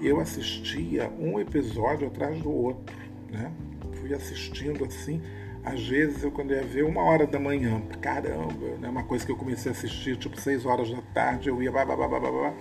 eu 0.00 0.20
assistia 0.20 1.10
um 1.18 1.38
episódio 1.38 2.06
atrás 2.06 2.40
do 2.40 2.50
outro, 2.50 2.96
né? 3.30 3.52
Fui 4.00 4.14
assistindo 4.14 4.84
assim, 4.84 5.20
às 5.62 5.86
vezes 5.86 6.22
eu 6.22 6.30
quando 6.30 6.52
ia 6.52 6.62
ver 6.62 6.84
uma 6.84 7.02
hora 7.02 7.26
da 7.26 7.38
manhã, 7.38 7.82
caramba, 8.00 8.76
né? 8.80 8.88
uma 8.88 9.04
coisa 9.04 9.24
que 9.24 9.32
eu 9.32 9.36
comecei 9.36 9.70
a 9.70 9.74
assistir 9.74 10.16
tipo 10.16 10.40
seis 10.40 10.64
horas 10.64 10.90
da 10.90 11.02
tarde, 11.12 11.48
eu 11.48 11.62
ia 11.62 11.70
blá, 11.70 11.84
blá, 11.84 11.96
blá, 11.96 12.08
blá, 12.08 12.20
blá, 12.20 12.54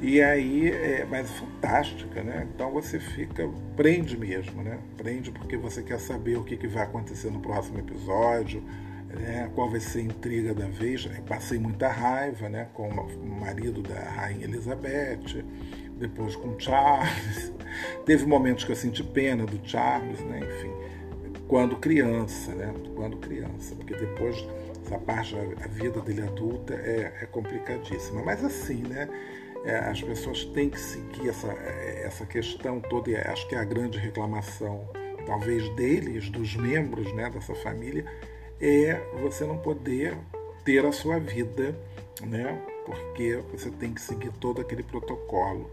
e 0.00 0.20
aí, 0.20 0.70
é, 0.70 1.06
mas 1.08 1.30
fantástica, 1.30 2.22
né? 2.22 2.46
Então 2.54 2.70
você 2.70 2.98
fica, 2.98 3.48
prende 3.76 4.16
mesmo, 4.16 4.62
né? 4.62 4.78
Prende 4.96 5.30
porque 5.30 5.56
você 5.56 5.82
quer 5.82 5.98
saber 5.98 6.36
o 6.36 6.44
que, 6.44 6.56
que 6.56 6.66
vai 6.66 6.82
acontecer 6.82 7.30
no 7.30 7.40
próximo 7.40 7.78
episódio, 7.78 8.62
né? 9.08 9.50
qual 9.54 9.70
vai 9.70 9.80
ser 9.80 10.00
a 10.00 10.02
intriga 10.02 10.54
da 10.54 10.66
vez. 10.66 11.06
Eu 11.06 11.22
passei 11.22 11.58
muita 11.58 11.88
raiva, 11.88 12.48
né? 12.48 12.68
Com 12.74 12.88
o 12.88 13.40
marido 13.40 13.82
da 13.82 14.00
Rainha 14.00 14.44
Elizabeth, 14.44 15.44
depois 15.98 16.36
com 16.36 16.58
Charles. 16.58 17.52
Teve 18.04 18.26
momentos 18.26 18.64
que 18.64 18.72
eu 18.72 18.76
senti 18.76 19.02
pena 19.02 19.46
do 19.46 19.60
Charles, 19.66 20.20
né? 20.20 20.40
Enfim 20.40 20.94
quando 21.48 21.76
criança, 21.76 22.54
né? 22.54 22.74
Quando 22.94 23.16
criança, 23.18 23.74
porque 23.76 23.94
depois 23.94 24.36
essa 24.84 24.98
parte 24.98 25.34
da 25.34 25.66
vida 25.66 26.00
dele 26.00 26.22
adulta 26.22 26.74
é, 26.74 27.12
é 27.22 27.26
complicadíssima. 27.26 28.22
Mas 28.22 28.44
assim, 28.44 28.82
né? 28.82 29.08
É, 29.64 29.78
as 29.78 30.02
pessoas 30.02 30.44
têm 30.44 30.68
que 30.68 30.78
seguir 30.78 31.28
essa, 31.30 31.50
essa 31.52 32.26
questão 32.26 32.80
toda, 32.80 33.10
e 33.10 33.16
acho 33.16 33.48
que 33.48 33.54
é 33.54 33.58
a 33.58 33.64
grande 33.64 33.98
reclamação, 33.98 34.86
talvez 35.26 35.68
deles, 35.70 36.28
dos 36.28 36.54
membros 36.54 37.12
né, 37.14 37.30
dessa 37.30 37.54
família, 37.54 38.04
é 38.60 39.00
você 39.22 39.44
não 39.44 39.56
poder 39.58 40.16
ter 40.64 40.84
a 40.84 40.92
sua 40.92 41.18
vida, 41.18 41.74
né? 42.22 42.60
Porque 42.84 43.42
você 43.50 43.70
tem 43.70 43.92
que 43.94 44.00
seguir 44.00 44.32
todo 44.32 44.60
aquele 44.60 44.82
protocolo 44.82 45.70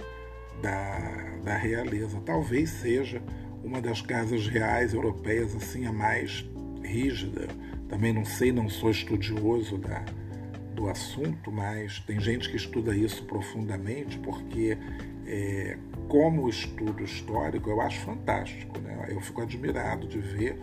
da, 0.62 1.40
da 1.44 1.58
realeza. 1.58 2.22
Talvez 2.26 2.70
seja 2.70 3.22
uma 3.64 3.82
das 3.82 4.02
casas 4.02 4.48
reais 4.48 4.94
europeias 4.94 5.56
assim 5.56 5.86
a 5.86 5.92
mais 5.92 6.46
rígida. 6.84 7.48
Também 7.90 8.14
não 8.14 8.26
sei, 8.26 8.52
não 8.52 8.70
sou 8.70 8.90
estudioso 8.90 9.78
da, 9.78 10.04
do 10.74 10.90
assunto, 10.90 11.52
mas 11.52 12.00
tem 12.00 12.20
gente 12.20 12.50
que 12.50 12.56
estuda 12.56 12.96
isso 12.96 13.24
profundamente 13.26 14.18
porque 14.20 14.78
é, 15.26 15.78
como 16.08 16.50
estudo 16.50 17.04
histórico 17.04 17.70
eu 17.70 17.82
acho 17.82 18.00
fantástico, 18.02 18.80
né? 18.80 19.08
Eu 19.10 19.22
fico 19.22 19.42
admirado 19.42 20.08
de 20.08 20.20
ver 20.20 20.58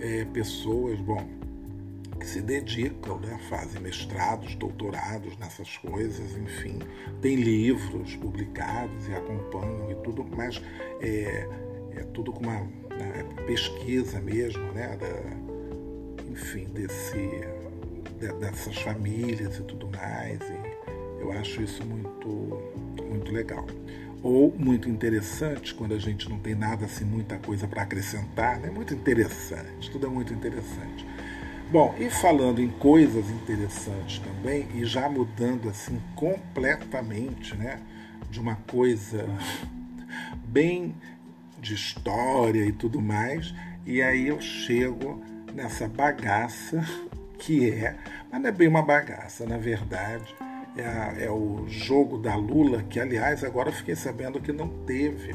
é, 0.00 0.24
pessoas, 0.26 1.00
bom, 1.00 1.26
que 2.18 2.26
se 2.26 2.42
dedicam, 2.42 3.18
né? 3.18 3.38
fazem 3.48 3.80
mestrados, 3.80 4.54
doutorados 4.54 5.36
nessas 5.38 5.78
coisas, 5.78 6.36
enfim, 6.36 6.78
tem 7.20 7.34
livros 7.36 8.14
publicados 8.16 9.08
e 9.08 9.14
acompanham 9.14 9.90
e 9.90 9.94
tudo, 9.96 10.24
mas 10.36 10.62
é, 11.00 11.48
é 11.92 12.02
tudo 12.12 12.32
com 12.32 12.40
uma 12.40 12.60
né, 12.60 13.24
pesquisa 13.46 14.20
mesmo, 14.20 14.62
né, 14.72 14.96
da, 14.98 16.30
enfim, 16.30 16.66
desse, 16.66 17.16
de, 17.16 17.59
dessas 18.20 18.76
famílias 18.76 19.58
e 19.58 19.62
tudo 19.62 19.88
mais. 19.88 20.38
E 20.40 21.22
eu 21.22 21.32
acho 21.32 21.62
isso 21.62 21.84
muito, 21.84 22.28
muito 23.02 23.32
legal. 23.32 23.66
Ou 24.22 24.54
muito 24.56 24.88
interessante, 24.88 25.74
quando 25.74 25.94
a 25.94 25.98
gente 25.98 26.28
não 26.28 26.38
tem 26.38 26.54
nada 26.54 26.84
assim, 26.84 27.04
muita 27.04 27.38
coisa 27.38 27.66
para 27.66 27.82
acrescentar, 27.82 28.60
né? 28.60 28.70
Muito 28.70 28.92
interessante, 28.92 29.90
tudo 29.90 30.06
é 30.06 30.10
muito 30.10 30.32
interessante. 30.32 31.06
Bom, 31.70 31.94
e 31.98 32.10
falando 32.10 32.60
em 32.60 32.68
coisas 32.68 33.30
interessantes 33.30 34.18
também, 34.18 34.66
e 34.74 34.84
já 34.84 35.08
mudando 35.08 35.68
assim 35.68 36.00
completamente, 36.16 37.54
né, 37.54 37.80
de 38.28 38.40
uma 38.40 38.56
coisa 38.56 39.24
bem 40.44 40.94
de 41.60 41.74
história 41.74 42.64
e 42.66 42.72
tudo 42.72 43.00
mais, 43.00 43.54
e 43.86 44.02
aí 44.02 44.26
eu 44.26 44.40
chego 44.40 45.22
nessa 45.54 45.88
bagaça 45.88 46.84
que 47.40 47.70
é, 47.70 47.96
mas 48.30 48.40
não 48.40 48.48
é 48.48 48.52
bem 48.52 48.68
uma 48.68 48.82
bagaça, 48.82 49.46
na 49.46 49.56
verdade, 49.56 50.34
é, 50.76 51.24
é 51.24 51.30
o 51.30 51.66
jogo 51.66 52.18
da 52.18 52.36
Lula, 52.36 52.82
que 52.82 53.00
aliás 53.00 53.42
agora 53.42 53.72
fiquei 53.72 53.96
sabendo 53.96 54.40
que 54.40 54.52
não 54.52 54.68
teve 54.84 55.34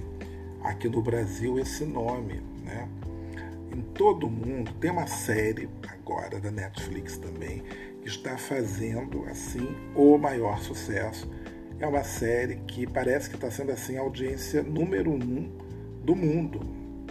aqui 0.63 0.87
no 0.87 1.01
Brasil 1.01 1.59
esse 1.59 1.83
nome, 1.83 2.41
né? 2.63 2.87
Em 3.75 3.81
todo 3.81 4.27
o 4.27 4.29
mundo 4.29 4.71
tem 4.79 4.91
uma 4.91 5.07
série 5.07 5.67
agora 5.87 6.39
da 6.39 6.49
Netflix 6.49 7.17
também 7.17 7.61
que 8.01 8.07
está 8.07 8.37
fazendo 8.37 9.25
assim 9.25 9.75
o 9.95 10.17
maior 10.17 10.59
sucesso. 10.59 11.29
É 11.79 11.85
uma 11.85 12.03
série 12.03 12.57
que 12.67 12.87
parece 12.87 13.29
que 13.29 13.35
está 13.35 13.51
sendo 13.51 13.71
assim 13.71 13.97
a 13.97 14.01
audiência 14.01 14.63
número 14.63 15.11
um 15.11 15.51
do 16.03 16.15
mundo, 16.15 16.61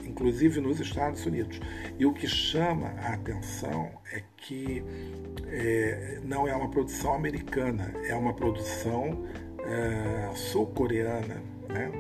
inclusive 0.07 0.61
nos 0.61 0.81
Estados 0.81 1.25
Unidos. 1.27 1.61
E 1.99 2.07
o 2.07 2.13
que 2.13 2.27
chama 2.27 2.89
a 3.01 3.15
atenção 3.15 3.91
é 4.13 4.23
que 4.37 4.83
é, 5.49 6.21
não 6.25 6.47
é 6.47 6.55
uma 6.55 6.71
produção 6.71 7.15
americana, 7.15 7.93
é 8.07 8.15
uma 8.15 8.35
produção 8.35 9.25
é, 9.65 10.35
sul-coreana. 10.35 11.43
Né? 11.69 11.91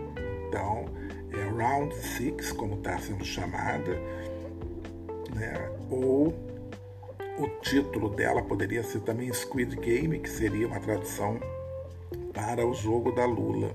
Então, 0.48 0.86
é 1.32 1.42
Round 1.48 1.94
Six, 1.94 2.52
como 2.52 2.74
está 2.74 2.98
sendo 2.98 3.24
chamada, 3.24 3.98
né? 5.34 5.70
ou 5.90 6.34
o 7.38 7.48
título 7.62 8.10
dela 8.10 8.42
poderia 8.42 8.82
ser 8.82 9.00
também 9.00 9.32
Squid 9.32 9.76
Game, 9.76 10.18
que 10.20 10.30
seria 10.30 10.66
uma 10.66 10.78
tradução 10.78 11.40
para 12.32 12.64
o 12.66 12.72
jogo 12.72 13.10
da 13.12 13.24
Lula. 13.24 13.74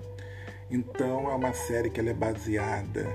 Então 0.72 1.30
é 1.30 1.36
uma 1.36 1.54
série 1.54 1.90
que 1.90 2.00
é 2.00 2.14
baseada, 2.14 3.08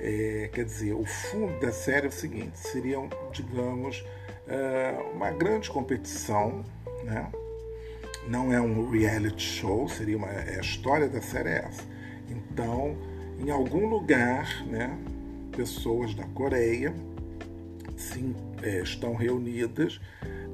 é, 0.00 0.50
quer 0.52 0.64
dizer, 0.64 0.94
o 0.94 1.04
fundo 1.04 1.58
da 1.60 1.72
série 1.72 2.06
é 2.06 2.08
o 2.08 2.12
seguinte: 2.12 2.58
seria, 2.58 2.96
digamos, 3.32 4.04
é, 4.48 4.98
uma 5.14 5.30
grande 5.30 5.70
competição, 5.70 6.64
né? 7.04 7.30
não 8.28 8.52
é 8.52 8.60
um 8.60 8.90
reality 8.90 9.42
show, 9.42 9.88
seria 9.88 10.16
uma, 10.16 10.28
é, 10.28 10.56
a 10.56 10.60
história 10.60 11.08
da 11.08 11.20
série 11.20 11.50
é 11.50 11.64
essa. 11.64 11.82
Então 12.28 12.96
em 13.40 13.50
algum 13.50 13.88
lugar, 13.88 14.66
né, 14.66 14.96
pessoas 15.56 16.14
da 16.14 16.24
Coreia 16.24 16.94
sim, 17.96 18.34
é, 18.62 18.82
estão 18.82 19.14
reunidas, 19.14 20.00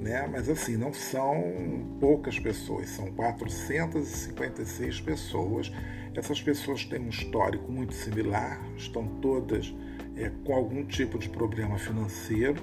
né, 0.00 0.28
mas 0.30 0.48
assim, 0.48 0.76
não 0.76 0.92
são 0.92 1.96
poucas 1.98 2.38
pessoas, 2.38 2.90
são 2.90 3.10
456 3.12 5.00
pessoas. 5.00 5.72
Essas 6.14 6.40
pessoas 6.40 6.84
têm 6.84 7.00
um 7.00 7.08
histórico 7.08 7.70
muito 7.70 7.94
similar, 7.94 8.60
estão 8.76 9.06
todas 9.20 9.74
é, 10.16 10.30
com 10.44 10.54
algum 10.54 10.84
tipo 10.84 11.18
de 11.18 11.28
problema 11.28 11.78
financeiro, 11.78 12.62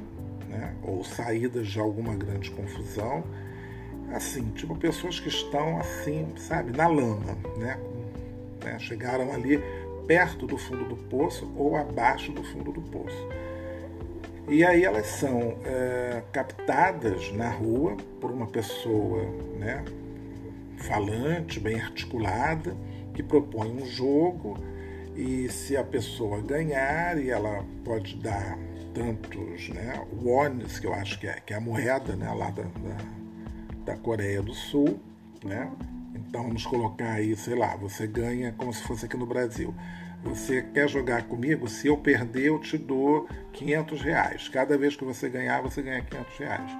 né, 0.49 0.75
ou 0.83 1.03
saídas 1.03 1.67
de 1.67 1.79
alguma 1.79 2.15
grande 2.15 2.49
confusão. 2.51 3.23
Assim, 4.11 4.51
tipo 4.51 4.75
pessoas 4.75 5.19
que 5.19 5.29
estão 5.29 5.79
assim, 5.79 6.27
sabe, 6.37 6.75
na 6.75 6.87
lama, 6.87 7.37
né, 7.57 7.79
né 8.63 8.79
chegaram 8.79 9.33
ali 9.33 9.59
perto 10.07 10.45
do 10.45 10.57
fundo 10.57 10.85
do 10.85 10.95
poço 10.95 11.51
ou 11.55 11.75
abaixo 11.75 12.31
do 12.31 12.43
fundo 12.43 12.71
do 12.71 12.81
poço. 12.81 13.27
E 14.47 14.63
aí 14.65 14.83
elas 14.83 15.07
são 15.07 15.57
é, 15.65 16.21
captadas 16.31 17.31
na 17.31 17.49
rua 17.49 17.95
por 18.19 18.29
uma 18.29 18.47
pessoa 18.47 19.23
né, 19.57 19.83
falante, 20.77 21.59
bem 21.59 21.79
articulada, 21.79 22.75
que 23.13 23.23
propõe 23.23 23.69
um 23.71 23.85
jogo 23.85 24.57
e 25.15 25.47
se 25.49 25.77
a 25.77 25.83
pessoa 25.83 26.41
ganhar, 26.41 27.17
e 27.17 27.29
ela 27.29 27.63
pode 27.85 28.17
dar 28.17 28.57
tantos 28.93 29.69
né, 29.69 30.05
wones, 30.21 30.79
que 30.79 30.87
eu 30.87 30.93
acho 30.93 31.19
que 31.19 31.27
é, 31.27 31.39
que 31.39 31.53
é 31.53 31.57
a 31.57 31.61
moeda 31.61 32.15
né, 32.15 32.31
lá 32.31 32.49
da, 32.49 32.63
da, 32.63 33.93
da 33.93 33.97
Coreia 33.97 34.41
do 34.41 34.53
Sul, 34.53 34.99
né, 35.43 35.71
então 36.13 36.43
vamos 36.43 36.65
colocar 36.65 37.13
aí, 37.13 37.35
sei 37.35 37.55
lá, 37.55 37.75
você 37.75 38.07
ganha 38.07 38.51
como 38.57 38.73
se 38.73 38.81
fosse 38.83 39.05
aqui 39.05 39.15
no 39.15 39.25
Brasil. 39.25 39.73
Você 40.23 40.61
quer 40.61 40.87
jogar 40.87 41.23
comigo? 41.23 41.67
Se 41.67 41.87
eu 41.87 41.97
perder, 41.97 42.47
eu 42.47 42.59
te 42.59 42.77
dou 42.77 43.27
500 43.51 44.01
reais. 44.01 44.47
Cada 44.47 44.77
vez 44.77 44.95
que 44.95 45.03
você 45.03 45.29
ganhar, 45.29 45.61
você 45.61 45.81
ganha 45.81 46.01
500 46.01 46.37
reais. 46.37 46.77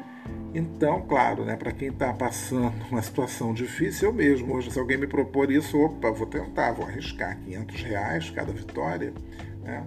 Então, 0.54 1.02
claro, 1.02 1.44
né, 1.44 1.56
para 1.56 1.72
quem 1.72 1.90
está 1.90 2.14
passando 2.14 2.74
uma 2.90 3.02
situação 3.02 3.54
difícil, 3.54 4.10
eu 4.10 4.14
mesmo, 4.14 4.56
hoje, 4.56 4.72
se 4.72 4.80
alguém 4.80 4.98
me 4.98 5.08
propor 5.08 5.52
isso, 5.52 5.78
opa, 5.78 6.12
vou 6.12 6.28
tentar, 6.28 6.72
vou 6.72 6.86
arriscar 6.86 7.38
500 7.40 7.84
reais 7.84 8.30
cada 8.30 8.54
vitória. 8.54 9.14
Né? 9.64 9.84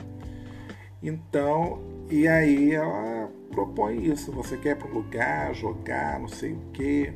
Então, 1.02 1.80
e 2.10 2.28
aí 2.28 2.74
ela 2.74 3.30
propõe 3.50 4.06
isso. 4.06 4.30
Você 4.32 4.56
quer 4.56 4.76
para 4.76 4.88
um 4.88 4.94
lugar, 4.94 5.54
jogar, 5.54 6.20
não 6.20 6.28
sei 6.28 6.52
o 6.52 6.60
quê 6.72 7.12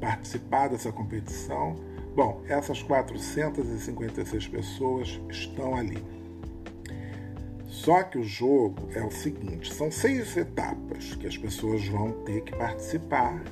participar 0.00 0.68
dessa 0.68 0.90
competição. 0.90 1.76
Bom, 2.14 2.42
essas 2.48 2.82
456 2.82 4.48
pessoas 4.48 5.20
estão 5.28 5.76
ali. 5.76 5.98
Só 7.66 8.02
que 8.02 8.18
o 8.18 8.24
jogo 8.24 8.88
é 8.94 9.02
o 9.02 9.10
seguinte: 9.10 9.72
são 9.72 9.90
seis 9.90 10.36
etapas 10.36 11.14
que 11.14 11.26
as 11.26 11.38
pessoas 11.38 11.86
vão 11.86 12.12
ter 12.24 12.42
que 12.42 12.54
participar 12.56 13.42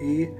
e 0.00 0.30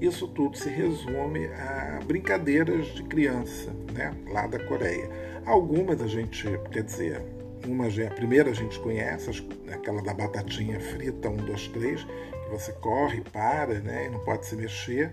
isso 0.00 0.26
tudo 0.28 0.56
se 0.56 0.68
resume 0.68 1.46
a 1.46 2.00
brincadeiras 2.06 2.86
de 2.86 3.02
criança, 3.02 3.70
né, 3.92 4.14
lá 4.28 4.46
da 4.46 4.58
Coreia. 4.58 5.10
Algumas 5.44 6.00
a 6.00 6.06
gente, 6.06 6.46
quer 6.72 6.82
dizer, 6.82 7.22
uma 7.66 7.86
a 7.86 8.14
primeira 8.14 8.50
a 8.50 8.54
gente 8.54 8.78
conhece, 8.80 9.46
aquela 9.70 10.00
da 10.00 10.14
batatinha 10.14 10.80
frita, 10.80 11.28
um, 11.28 11.36
dois, 11.36 11.68
três, 11.68 12.06
você 12.50 12.72
corre, 12.72 13.20
para, 13.32 13.78
né, 13.80 14.06
e 14.06 14.10
não 14.10 14.20
pode 14.20 14.46
se 14.46 14.56
mexer. 14.56 15.10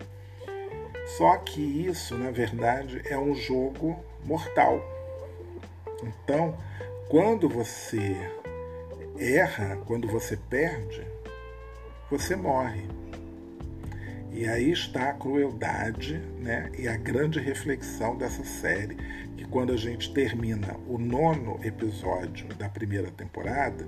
Só 1.07 1.37
que 1.37 1.61
isso, 1.61 2.17
na 2.17 2.31
verdade, 2.31 3.01
é 3.05 3.17
um 3.17 3.33
jogo 3.33 4.03
mortal. 4.25 4.81
Então, 6.03 6.55
quando 7.09 7.47
você 7.47 8.29
erra, 9.17 9.77
quando 9.85 10.07
você 10.07 10.35
perde, 10.35 11.01
você 12.11 12.35
morre. 12.35 12.83
E 14.31 14.47
aí 14.47 14.71
está 14.71 15.09
a 15.09 15.13
crueldade 15.13 16.19
né, 16.39 16.69
e 16.77 16.87
a 16.87 16.95
grande 16.95 17.39
reflexão 17.39 18.15
dessa 18.17 18.43
série, 18.43 18.95
que 19.35 19.45
quando 19.45 19.73
a 19.73 19.77
gente 19.77 20.13
termina 20.13 20.75
o 20.87 20.97
nono 20.97 21.59
episódio 21.63 22.47
da 22.55 22.69
primeira 22.69 23.09
temporada, 23.09 23.87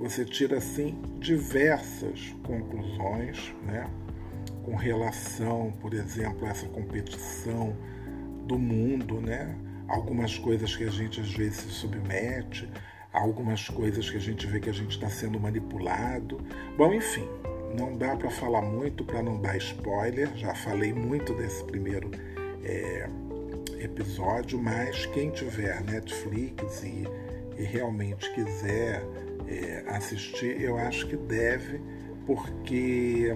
você 0.00 0.24
tira 0.24 0.56
assim 0.56 1.00
diversas 1.20 2.34
conclusões, 2.42 3.54
né? 3.64 3.88
Com 4.64 4.76
relação, 4.76 5.72
por 5.80 5.92
exemplo, 5.94 6.46
a 6.46 6.50
essa 6.50 6.66
competição 6.68 7.76
do 8.46 8.58
mundo, 8.58 9.20
né? 9.20 9.56
Algumas 9.88 10.38
coisas 10.38 10.74
que 10.76 10.84
a 10.84 10.90
gente 10.90 11.20
às 11.20 11.32
vezes 11.32 11.56
se 11.56 11.70
submete, 11.70 12.68
algumas 13.12 13.68
coisas 13.68 14.08
que 14.08 14.16
a 14.16 14.20
gente 14.20 14.46
vê 14.46 14.60
que 14.60 14.70
a 14.70 14.72
gente 14.72 14.92
está 14.92 15.08
sendo 15.08 15.38
manipulado. 15.38 16.38
Bom, 16.76 16.94
enfim, 16.94 17.28
não 17.76 17.96
dá 17.96 18.16
para 18.16 18.30
falar 18.30 18.62
muito 18.62 19.04
para 19.04 19.22
não 19.22 19.40
dar 19.40 19.56
spoiler. 19.56 20.34
Já 20.36 20.54
falei 20.54 20.92
muito 20.92 21.34
desse 21.34 21.62
primeiro 21.64 22.10
é, 22.64 23.08
episódio, 23.78 24.58
mas 24.58 25.06
quem 25.06 25.30
tiver 25.30 25.82
Netflix 25.82 26.82
e, 26.82 27.04
e 27.58 27.64
realmente 27.64 28.32
quiser 28.32 29.04
é, 29.48 29.84
assistir, 29.88 30.60
eu 30.60 30.78
acho 30.78 31.06
que 31.06 31.16
deve, 31.16 31.80
porque 32.26 33.34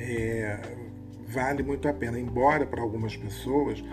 é, 0.00 0.58
vale 1.28 1.62
muito 1.62 1.86
a 1.86 1.92
pena. 1.92 2.18
Embora 2.18 2.66
para 2.66 2.80
algumas 2.80 3.16
pessoas 3.16 3.84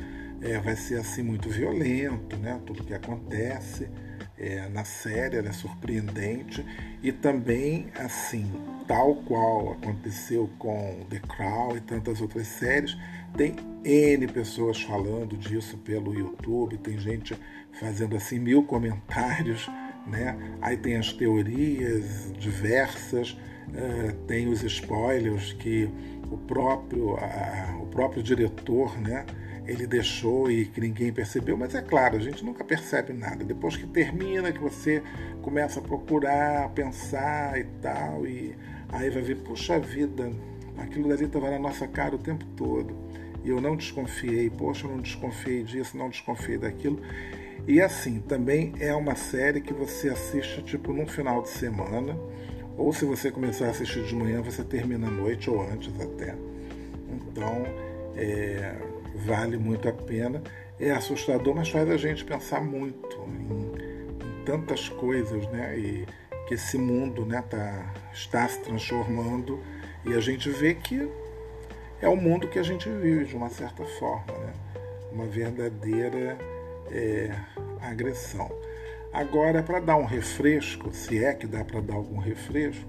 é, 0.42 0.58
vai 0.60 0.76
ser 0.76 1.00
assim 1.00 1.22
muito 1.22 1.50
violento, 1.50 2.38
né? 2.38 2.60
Tudo 2.66 2.84
que 2.84 2.94
acontece 2.94 3.90
é, 4.38 4.70
na 4.70 4.84
série 4.84 5.38
é 5.38 5.52
surpreendente 5.52 6.64
e 7.02 7.12
também 7.12 7.88
assim 7.96 8.46
tal 8.88 9.16
qual 9.16 9.72
aconteceu 9.74 10.50
com 10.60 11.06
The 11.10 11.20
Crown 11.20 11.76
e 11.76 11.82
tantas 11.82 12.22
outras 12.22 12.48
séries 12.48 12.96
tem 13.36 13.56
n 13.84 14.28
pessoas 14.28 14.82
falando 14.82 15.36
disso 15.36 15.78
pelo 15.80 16.14
YouTube 16.14 16.78
tem 16.78 17.00
gente 17.00 17.36
fazendo 17.80 18.16
assim 18.16 18.38
mil 18.38 18.62
comentários 18.64 19.68
né? 20.08 20.38
Aí 20.62 20.78
tem 20.78 20.98
as 20.98 21.12
teorias 21.14 22.32
diversas, 22.38 23.32
uh, 23.32 24.14
tem 24.28 24.48
os 24.48 24.64
spoilers 24.64 25.54
que 25.54 25.90
o 26.32 26.38
próprio, 26.38 27.18
o 27.82 27.86
próprio 27.88 28.22
diretor 28.22 29.00
né? 29.00 29.26
ele 29.68 29.86
deixou 29.86 30.50
e 30.50 30.66
que 30.66 30.80
ninguém 30.80 31.12
percebeu, 31.12 31.58
mas 31.58 31.76
é 31.76 31.82
claro, 31.82 32.16
a 32.16 32.20
gente 32.20 32.44
nunca 32.44 32.64
percebe 32.64 33.12
nada. 33.12 33.44
Depois 33.44 33.76
que 33.76 33.86
termina, 33.86 34.52
que 34.52 34.60
você 34.60 35.04
começa 35.42 35.80
a 35.80 35.84
procurar, 35.84 36.70
pensar 36.70 37.60
e 37.60 37.66
tal, 37.82 38.26
e 38.26 38.56
aí 38.90 39.10
vai 39.10 39.22
ver, 39.22 39.36
puxa 39.36 39.78
vida, 39.78 40.32
aquilo 40.78 41.10
dali 41.10 41.26
estava 41.26 41.52
na 41.52 41.60
nossa 41.60 41.86
cara 41.86 42.16
o 42.16 42.18
tempo 42.18 42.46
todo. 42.56 42.96
E 43.44 43.50
eu 43.50 43.60
não 43.60 43.76
desconfiei, 43.76 44.50
poxa, 44.50 44.88
eu 44.88 44.92
não 44.92 45.02
desconfiei 45.02 45.64
disso, 45.64 45.98
não 45.98 46.10
desconfiei 46.10 46.58
daquilo. 46.58 47.02
E 47.66 47.82
assim, 47.82 48.20
também 48.20 48.74
é 48.80 48.94
uma 48.94 49.16
série 49.16 49.62
que 49.62 49.74
você 49.74 50.10
assiste 50.10 50.62
tipo 50.62 50.94
num 50.94 51.08
final 51.08 51.42
de 51.42 51.50
semana, 51.50 52.18
ou 52.78 52.94
se 52.94 53.06
você 53.06 53.32
começar 53.32 53.68
a 53.68 53.70
assistir 53.72 54.04
de 54.04 54.16
manhã, 54.16 54.42
você 54.42 54.64
termina 54.64 55.08
à 55.08 55.12
noite 55.12 55.50
ou 55.50 55.62
antes 55.62 55.94
até. 56.00 56.36
Então, 57.10 57.64
é, 58.16 58.76
vale 59.16 59.58
muito 59.58 59.90
a 59.90 59.94
pena. 59.94 60.42
É 60.80 60.92
assustador, 60.92 61.56
mas 61.56 61.70
faz 61.70 61.90
a 61.90 61.98
gente 61.98 62.24
pensar 62.24 62.62
muito 62.62 63.18
em, 63.28 64.42
em 64.42 64.46
tantas 64.46 64.90
coisas, 64.90 65.48
né? 65.48 65.78
E 65.78 66.06
que 66.48 66.54
esse 66.54 66.78
mundo 66.78 67.26
né, 67.26 67.44
tá, 67.50 67.94
está 68.14 68.48
se 68.48 68.62
transformando 68.62 69.60
e 70.06 70.14
a 70.14 70.20
gente 70.22 70.50
vê 70.50 70.74
que 70.74 71.10
é 72.02 72.08
o 72.08 72.16
mundo 72.16 72.48
que 72.48 72.58
a 72.58 72.64
gente 72.64 72.90
vive 72.90 73.26
de 73.26 73.36
uma 73.36 73.50
certa 73.50 73.84
forma, 73.84 74.32
né? 74.38 74.54
Uma 75.12 75.26
verdadeira 75.26 76.38
é, 76.92 77.36
agressão. 77.82 78.50
Agora, 79.14 79.64
para 79.64 79.80
dar 79.80 79.98
um 79.98 80.06
refresco, 80.06 80.94
se 80.94 81.24
é 81.24 81.34
que 81.34 81.48
dá 81.48 81.64
para 81.64 81.82
dar 81.82 81.96
algum 81.96 82.18
refresco, 82.18 82.88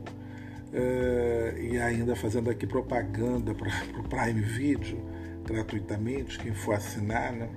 é, 0.73 1.55
e 1.59 1.79
ainda 1.79 2.15
fazendo 2.15 2.51
aqui 2.51 2.67
propaganda 2.67 3.55
para 3.55 3.69
o 3.99 4.03
Prime 4.09 4.43
Video 4.43 4.99
gratuitamente, 5.45 6.39
quem 6.39 6.53
for 6.53 6.75
assinar, 6.75 7.33
né? 7.33 7.49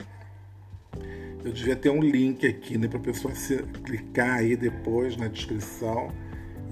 Eu 1.43 1.51
devia 1.51 1.75
ter 1.75 1.89
um 1.89 1.99
link 1.99 2.45
aqui 2.47 2.77
né, 2.77 2.87
para 2.87 2.99
a 2.99 3.01
pessoa 3.01 3.33
se, 3.33 3.57
clicar 3.83 4.37
aí 4.37 4.55
depois 4.55 5.17
na 5.17 5.27
descrição 5.27 6.09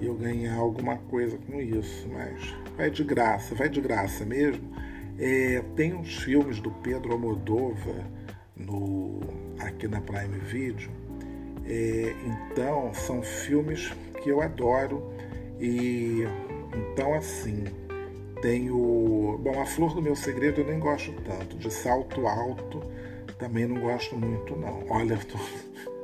e 0.00 0.06
eu 0.06 0.14
ganhar 0.14 0.54
alguma 0.54 0.96
coisa 0.96 1.36
com 1.38 1.60
isso, 1.60 2.08
mas 2.08 2.54
vai 2.76 2.90
de 2.90 3.02
graça, 3.02 3.54
vai 3.54 3.68
de 3.68 3.80
graça 3.80 4.24
mesmo. 4.24 4.62
É, 5.18 5.62
tem 5.76 5.92
uns 5.92 6.16
filmes 6.22 6.60
do 6.60 6.70
Pedro 6.70 7.12
Almodóvar 7.12 8.06
no, 8.56 9.20
aqui 9.60 9.88
na 9.88 10.00
Prime 10.00 10.38
Video. 10.38 10.90
É, 11.66 12.14
então, 12.26 12.92
são 12.94 13.22
filmes 13.22 13.92
que 14.22 14.30
eu 14.30 14.40
adoro 14.40 15.12
e 15.58 16.24
então 16.74 17.14
assim 17.14 17.64
tem 18.42 18.70
o 18.70 19.38
bom 19.42 19.60
a 19.60 19.66
flor 19.66 19.94
do 19.94 20.02
meu 20.02 20.16
segredo 20.16 20.60
eu 20.60 20.66
nem 20.66 20.78
gosto 20.78 21.12
tanto 21.22 21.56
de 21.56 21.70
salto 21.70 22.26
alto 22.26 22.82
também 23.40 23.66
não 23.66 23.80
gosto 23.80 24.16
muito 24.16 24.54
não. 24.54 24.84
Olha, 24.90 25.16
tô... 25.16 25.38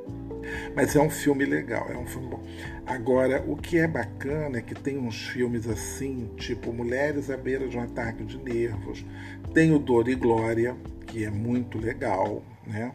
mas 0.75 0.95
é 0.95 0.99
um 0.99 1.09
filme 1.09 1.45
legal, 1.45 1.87
é 1.89 1.95
um 1.95 2.07
filme 2.07 2.27
bom. 2.27 2.43
Agora, 2.85 3.43
o 3.47 3.55
que 3.55 3.77
é 3.77 3.87
bacana 3.87 4.57
é 4.57 4.61
que 4.61 4.73
tem 4.73 4.97
uns 4.97 5.27
filmes 5.27 5.67
assim, 5.67 6.31
tipo 6.35 6.73
Mulheres 6.73 7.29
à 7.29 7.37
beira 7.37 7.67
de 7.67 7.77
um 7.77 7.81
ataque 7.81 8.23
de 8.23 8.39
nervos, 8.39 9.05
tem 9.53 9.71
o 9.71 9.77
Dor 9.77 10.09
e 10.09 10.15
Glória, 10.15 10.75
que 11.05 11.23
é 11.23 11.29
muito 11.29 11.77
legal, 11.77 12.41
né? 12.65 12.91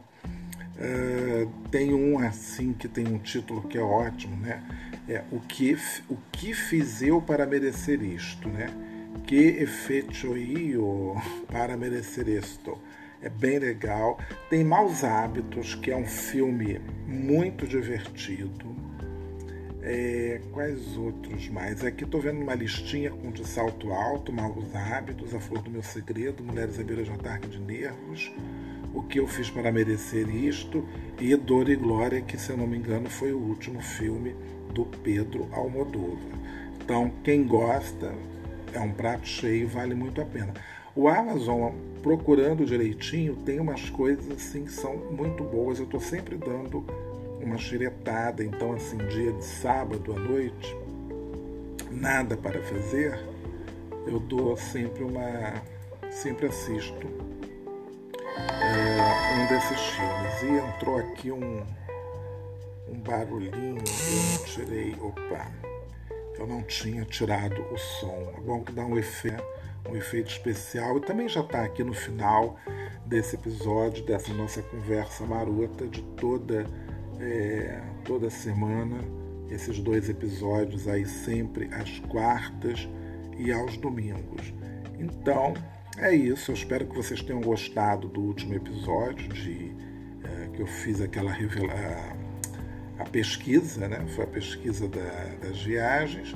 Uh, 0.83 1.49
tem 1.71 1.95
um 1.95 2.18
assim 2.18 2.73
que 2.73 2.88
tem 2.88 3.07
um 3.07 3.18
título 3.18 3.62
que 3.62 3.79
é 3.79 3.81
ótimo, 3.81 4.37
né? 4.37 4.61
É 5.09 5.23
o 5.31 5.38
que 5.38 5.77
o 6.09 6.16
que 6.33 6.53
fiz 6.53 7.03
eu 7.03 7.23
para 7.23 7.47
merecer 7.47 8.03
isto, 8.03 8.49
né? 8.49 8.66
Que 9.25 9.37
efeito 9.37 10.37
eu 10.37 11.16
para 11.47 11.77
merecer 11.77 12.29
isto? 12.29 12.77
É 13.23 13.29
bem 13.29 13.61
legal. 13.61 14.18
Tem 14.51 14.64
Maus 14.64 15.05
Hábitos, 15.05 15.77
que 15.77 15.92
é 15.92 15.97
um 15.97 16.07
filme 16.07 16.81
muito 17.07 17.64
divertido. 17.68 18.75
É, 19.81 20.40
quais 20.53 20.97
outros 20.97 21.49
mais? 21.49 21.85
Aqui 21.85 22.05
estou 22.05 22.21
vendo 22.21 22.40
uma 22.40 22.55
listinha 22.55 23.11
com 23.11 23.31
de 23.31 23.47
salto 23.47 23.92
alto, 23.92 24.33
Maus 24.33 24.75
Hábitos, 24.75 25.35
A 25.35 25.40
Flor 25.40 25.62
do 25.62 25.71
Meu 25.71 25.83
Segredo, 25.83 26.42
Mulheres 26.42 26.79
à 26.79 26.83
Beira 26.85 27.05
de 27.05 27.11
um 27.11 27.14
Ataque 27.14 27.49
de 27.49 27.61
Nervos, 27.61 28.33
O 28.94 29.02
que 29.02 29.18
Eu 29.18 29.26
Fiz 29.26 29.48
para 29.48 29.72
Merecer 29.72 30.28
Isto 30.28 30.85
e 31.20 31.35
Dor 31.35 31.68
e 31.68 31.76
Glória, 31.76 32.20
que 32.20 32.38
se 32.38 32.50
eu 32.50 32.57
não 32.57 32.66
me 32.66 32.76
engano 32.76 33.09
foi 33.09 33.33
o 33.33 33.38
último 33.38 33.81
filme 33.81 34.35
do 34.72 34.85
Pedro 34.85 35.48
Almodóvar. 35.52 36.38
Então, 36.83 37.11
quem 37.22 37.44
gosta, 37.44 38.12
é 38.72 38.81
um 38.81 38.92
prato 38.92 39.26
cheio, 39.26 39.68
vale 39.68 39.94
muito 39.94 40.20
a 40.20 40.24
pena. 40.24 40.52
O 40.94 41.09
Amazon, 41.09 41.72
procurando 42.02 42.66
direitinho, 42.66 43.37
tem 43.37 43.61
umas 43.61 43.88
coisas 43.88 44.31
assim 44.31 44.64
que 44.64 44.72
são 44.72 44.96
muito 44.96 45.42
boas. 45.42 45.78
Eu 45.78 45.87
estou 45.87 46.00
sempre 46.00 46.37
dando 46.37 46.85
uma 47.40 47.57
xiretada. 47.57 48.44
Então, 48.44 48.74
assim, 48.74 48.98
dia 48.98 49.33
de 49.33 49.44
sábado 49.44 50.12
à 50.12 50.18
noite, 50.18 50.76
nada 51.90 52.37
para 52.37 52.62
fazer, 52.62 53.18
eu 54.07 54.20
dou 54.20 54.57
sempre 54.57 55.02
uma. 55.02 55.62
sempre 56.11 56.46
assisto 56.46 57.32
é, 58.37 59.35
um 59.35 59.47
desses 59.49 59.81
filmes. 59.81 60.42
E 60.42 60.77
entrou 60.77 60.99
aqui 60.99 61.33
um, 61.33 61.62
um 62.88 62.99
barulhinho, 63.01 63.77
eu 63.79 64.38
não 64.38 64.45
tirei. 64.45 64.97
Opa! 65.01 65.51
Eu 66.38 66.47
não 66.47 66.62
tinha 66.62 67.05
tirado 67.05 67.61
o 67.73 67.79
som. 67.79 68.33
É 68.37 68.40
bom 68.40 68.64
que 68.64 68.73
dá 68.73 68.85
um 68.85 68.99
efeito 68.99 69.42
um 69.90 69.97
efeito 69.97 70.31
especial 70.31 70.99
e 70.99 71.01
também 71.01 71.29
já 71.29 71.40
está 71.40 71.64
aqui 71.64 71.83
no 71.83 71.92
final 71.92 72.57
desse 73.05 73.37
episódio, 73.37 74.05
dessa 74.05 74.33
nossa 74.33 74.62
conversa 74.62 75.25
marota 75.25 75.87
de 75.88 76.03
toda, 76.16 76.66
é, 77.18 77.83
toda 78.05 78.31
semana, 78.31 78.99
esses 79.51 79.79
dois 79.81 80.09
episódios 80.09 80.88
aí 80.88 81.05
sempre 81.05 81.68
às 81.75 81.99
quartas 82.01 82.88
e 83.37 83.53
aos 83.53 83.77
domingos. 83.77 84.55
Então, 84.99 85.55
é 85.98 86.14
isso. 86.14 86.50
Eu 86.50 86.55
espero 86.55 86.87
que 86.87 86.94
vocês 86.94 87.22
tenham 87.22 87.40
gostado 87.40 88.09
do 88.09 88.20
último 88.20 88.55
episódio 88.55 89.28
de 89.28 89.72
é, 90.24 90.48
que 90.55 90.62
eu 90.62 90.66
fiz 90.66 91.00
aquela 91.00 91.31
revela 91.31 91.72
a, 92.98 93.02
a 93.02 93.05
pesquisa, 93.05 93.88
né? 93.88 94.05
Foi 94.14 94.24
a 94.24 94.28
pesquisa 94.28 94.88
da, 94.88 95.35
das 95.42 95.62
viagens, 95.62 96.35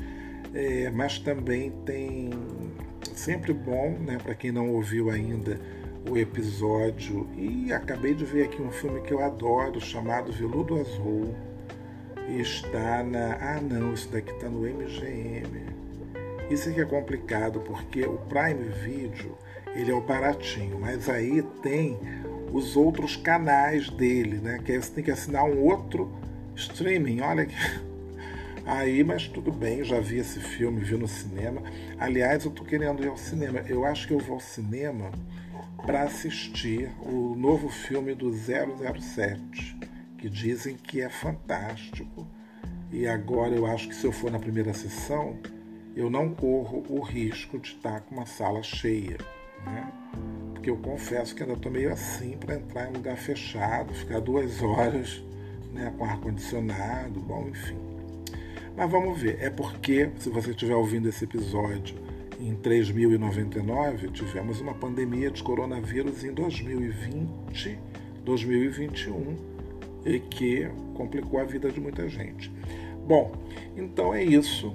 é, 0.54 0.90
mas 0.90 1.18
também 1.18 1.70
tem 1.84 2.30
sempre 3.14 3.52
bom, 3.52 3.98
né, 3.98 4.18
para 4.22 4.34
quem 4.34 4.52
não 4.52 4.70
ouviu 4.70 5.10
ainda 5.10 5.58
o 6.08 6.16
episódio. 6.16 7.28
E 7.36 7.72
acabei 7.72 8.14
de 8.14 8.24
ver 8.24 8.44
aqui 8.44 8.60
um 8.60 8.70
filme 8.70 9.00
que 9.00 9.12
eu 9.12 9.22
adoro, 9.22 9.80
chamado 9.80 10.32
Veludo 10.32 10.80
Azul. 10.80 11.34
Está 12.28 13.02
na. 13.04 13.36
Ah, 13.40 13.60
não, 13.60 13.94
isso 13.94 14.08
daqui 14.10 14.32
está 14.32 14.48
no 14.48 14.62
MGM. 14.62 15.86
Isso 16.50 16.68
aqui 16.68 16.80
é 16.80 16.85
complicado 16.85 17.61
porque 17.61 18.04
o 18.04 18.18
Prime 18.18 18.68
Video 18.68 19.37
ele 19.74 19.90
é 19.90 19.94
o 19.94 20.00
baratinho, 20.00 20.78
mas 20.80 21.09
aí 21.09 21.42
tem 21.61 21.98
os 22.52 22.76
outros 22.76 23.16
canais 23.16 23.90
dele, 23.90 24.38
né? 24.38 24.61
Que 24.64 24.72
aí 24.72 24.82
você 24.82 24.92
tem 24.92 25.04
que 25.04 25.11
assinar 25.11 25.44
um 25.44 25.61
outro 25.64 26.11
streaming. 26.54 27.20
Olha 27.20 27.44
que 27.46 27.54
Aí, 28.64 29.04
mas 29.04 29.28
tudo 29.28 29.52
bem, 29.52 29.85
já 29.85 30.00
vi 30.00 30.18
esse 30.18 30.40
filme, 30.40 30.80
vi 30.80 30.96
no 30.96 31.06
cinema. 31.06 31.62
Aliás, 32.00 32.44
eu 32.44 32.50
tô 32.50 32.64
querendo 32.64 33.00
ir 33.04 33.06
ao 33.06 33.16
cinema. 33.16 33.61
Eu 33.68 33.85
acho 33.85 34.09
que 34.09 34.12
eu 34.12 34.18
vou 34.18 34.35
ao 34.35 34.40
cinema 34.40 35.12
para 35.85 36.02
assistir 36.02 36.90
o 37.00 37.37
novo 37.37 37.68
filme 37.68 38.12
do 38.12 38.32
007, 38.32 39.78
que 40.18 40.28
dizem 40.28 40.74
que 40.74 41.00
é 41.00 41.09
fantástico. 41.09 42.26
E 42.90 43.06
agora 43.06 43.54
eu 43.54 43.66
acho 43.66 43.88
que 43.88 43.94
se 43.94 44.04
eu 44.04 44.11
for 44.11 44.32
na 44.32 44.38
primeira 44.40 44.74
sessão, 44.74 45.38
eu 45.96 46.11
não 46.11 46.28
corro 46.28 46.85
o 46.90 47.00
risco 47.00 47.59
de 47.59 47.68
estar 47.68 48.02
com 48.02 48.16
uma 48.16 48.26
sala 48.26 48.62
cheia, 48.62 49.16
né? 49.64 49.90
Porque 50.52 50.68
eu 50.68 50.76
confesso 50.76 51.35
que 51.35 51.42
ainda 51.42 51.54
estou 51.54 51.72
meio 51.72 51.90
assim 51.90 52.37
para 52.37 52.56
entrar 52.56 52.90
em 52.90 52.92
lugar 52.92 53.16
fechado, 53.16 53.94
ficar 53.94 54.20
duas 54.20 54.62
horas 54.62 55.24
né, 55.72 55.92
com 55.96 56.04
ar-condicionado, 56.04 57.18
bom, 57.20 57.48
enfim. 57.48 57.78
Mas 58.76 58.90
vamos 58.90 59.18
ver, 59.18 59.38
é 59.40 59.48
porque, 59.48 60.11
se 60.18 60.28
você 60.28 60.50
estiver 60.50 60.74
ouvindo 60.74 61.09
esse 61.09 61.24
episódio 61.24 61.96
em 62.38 62.54
3099, 62.54 64.09
tivemos 64.09 64.61
uma 64.61 64.74
pandemia 64.74 65.30
de 65.30 65.42
coronavírus 65.42 66.22
em 66.22 66.32
2020, 66.32 67.78
2021, 68.22 69.37
e 70.04 70.20
que 70.20 70.68
complicou 70.92 71.40
a 71.40 71.44
vida 71.44 71.70
de 71.70 71.80
muita 71.80 72.06
gente. 72.06 72.52
Bom, 73.06 73.32
então 73.74 74.14
é 74.14 74.22
isso. 74.22 74.72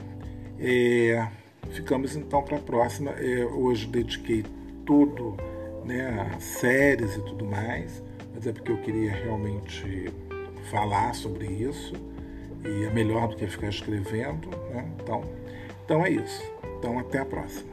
É, 0.62 1.28
ficamos 1.71 2.15
então 2.15 2.43
para 2.43 2.58
a 2.58 2.60
próxima. 2.60 3.12
É, 3.12 3.43
hoje 3.45 3.88
dediquei 3.88 4.45
tudo 4.86 5.36
né, 5.84 6.32
a 6.36 6.39
séries 6.39 7.15
e 7.15 7.21
tudo 7.21 7.45
mais, 7.45 8.04
mas 8.34 8.45
é 8.45 8.54
porque 8.54 8.71
eu 8.71 8.78
queria 8.78 9.12
realmente 9.12 10.12
falar 10.69 11.15
sobre 11.15 11.47
isso 11.47 11.93
e 12.63 12.86
é 12.86 12.89
melhor 12.91 13.28
do 13.28 13.36
que 13.36 13.47
ficar 13.47 13.69
escrevendo. 13.69 14.50
Né? 14.69 14.88
Então, 15.02 15.24
então 15.84 16.06
é 16.06 16.12
isso. 16.12 16.43
Então 16.78 17.00
até 17.00 17.19
a 17.19 17.26
próxima. 17.26 17.70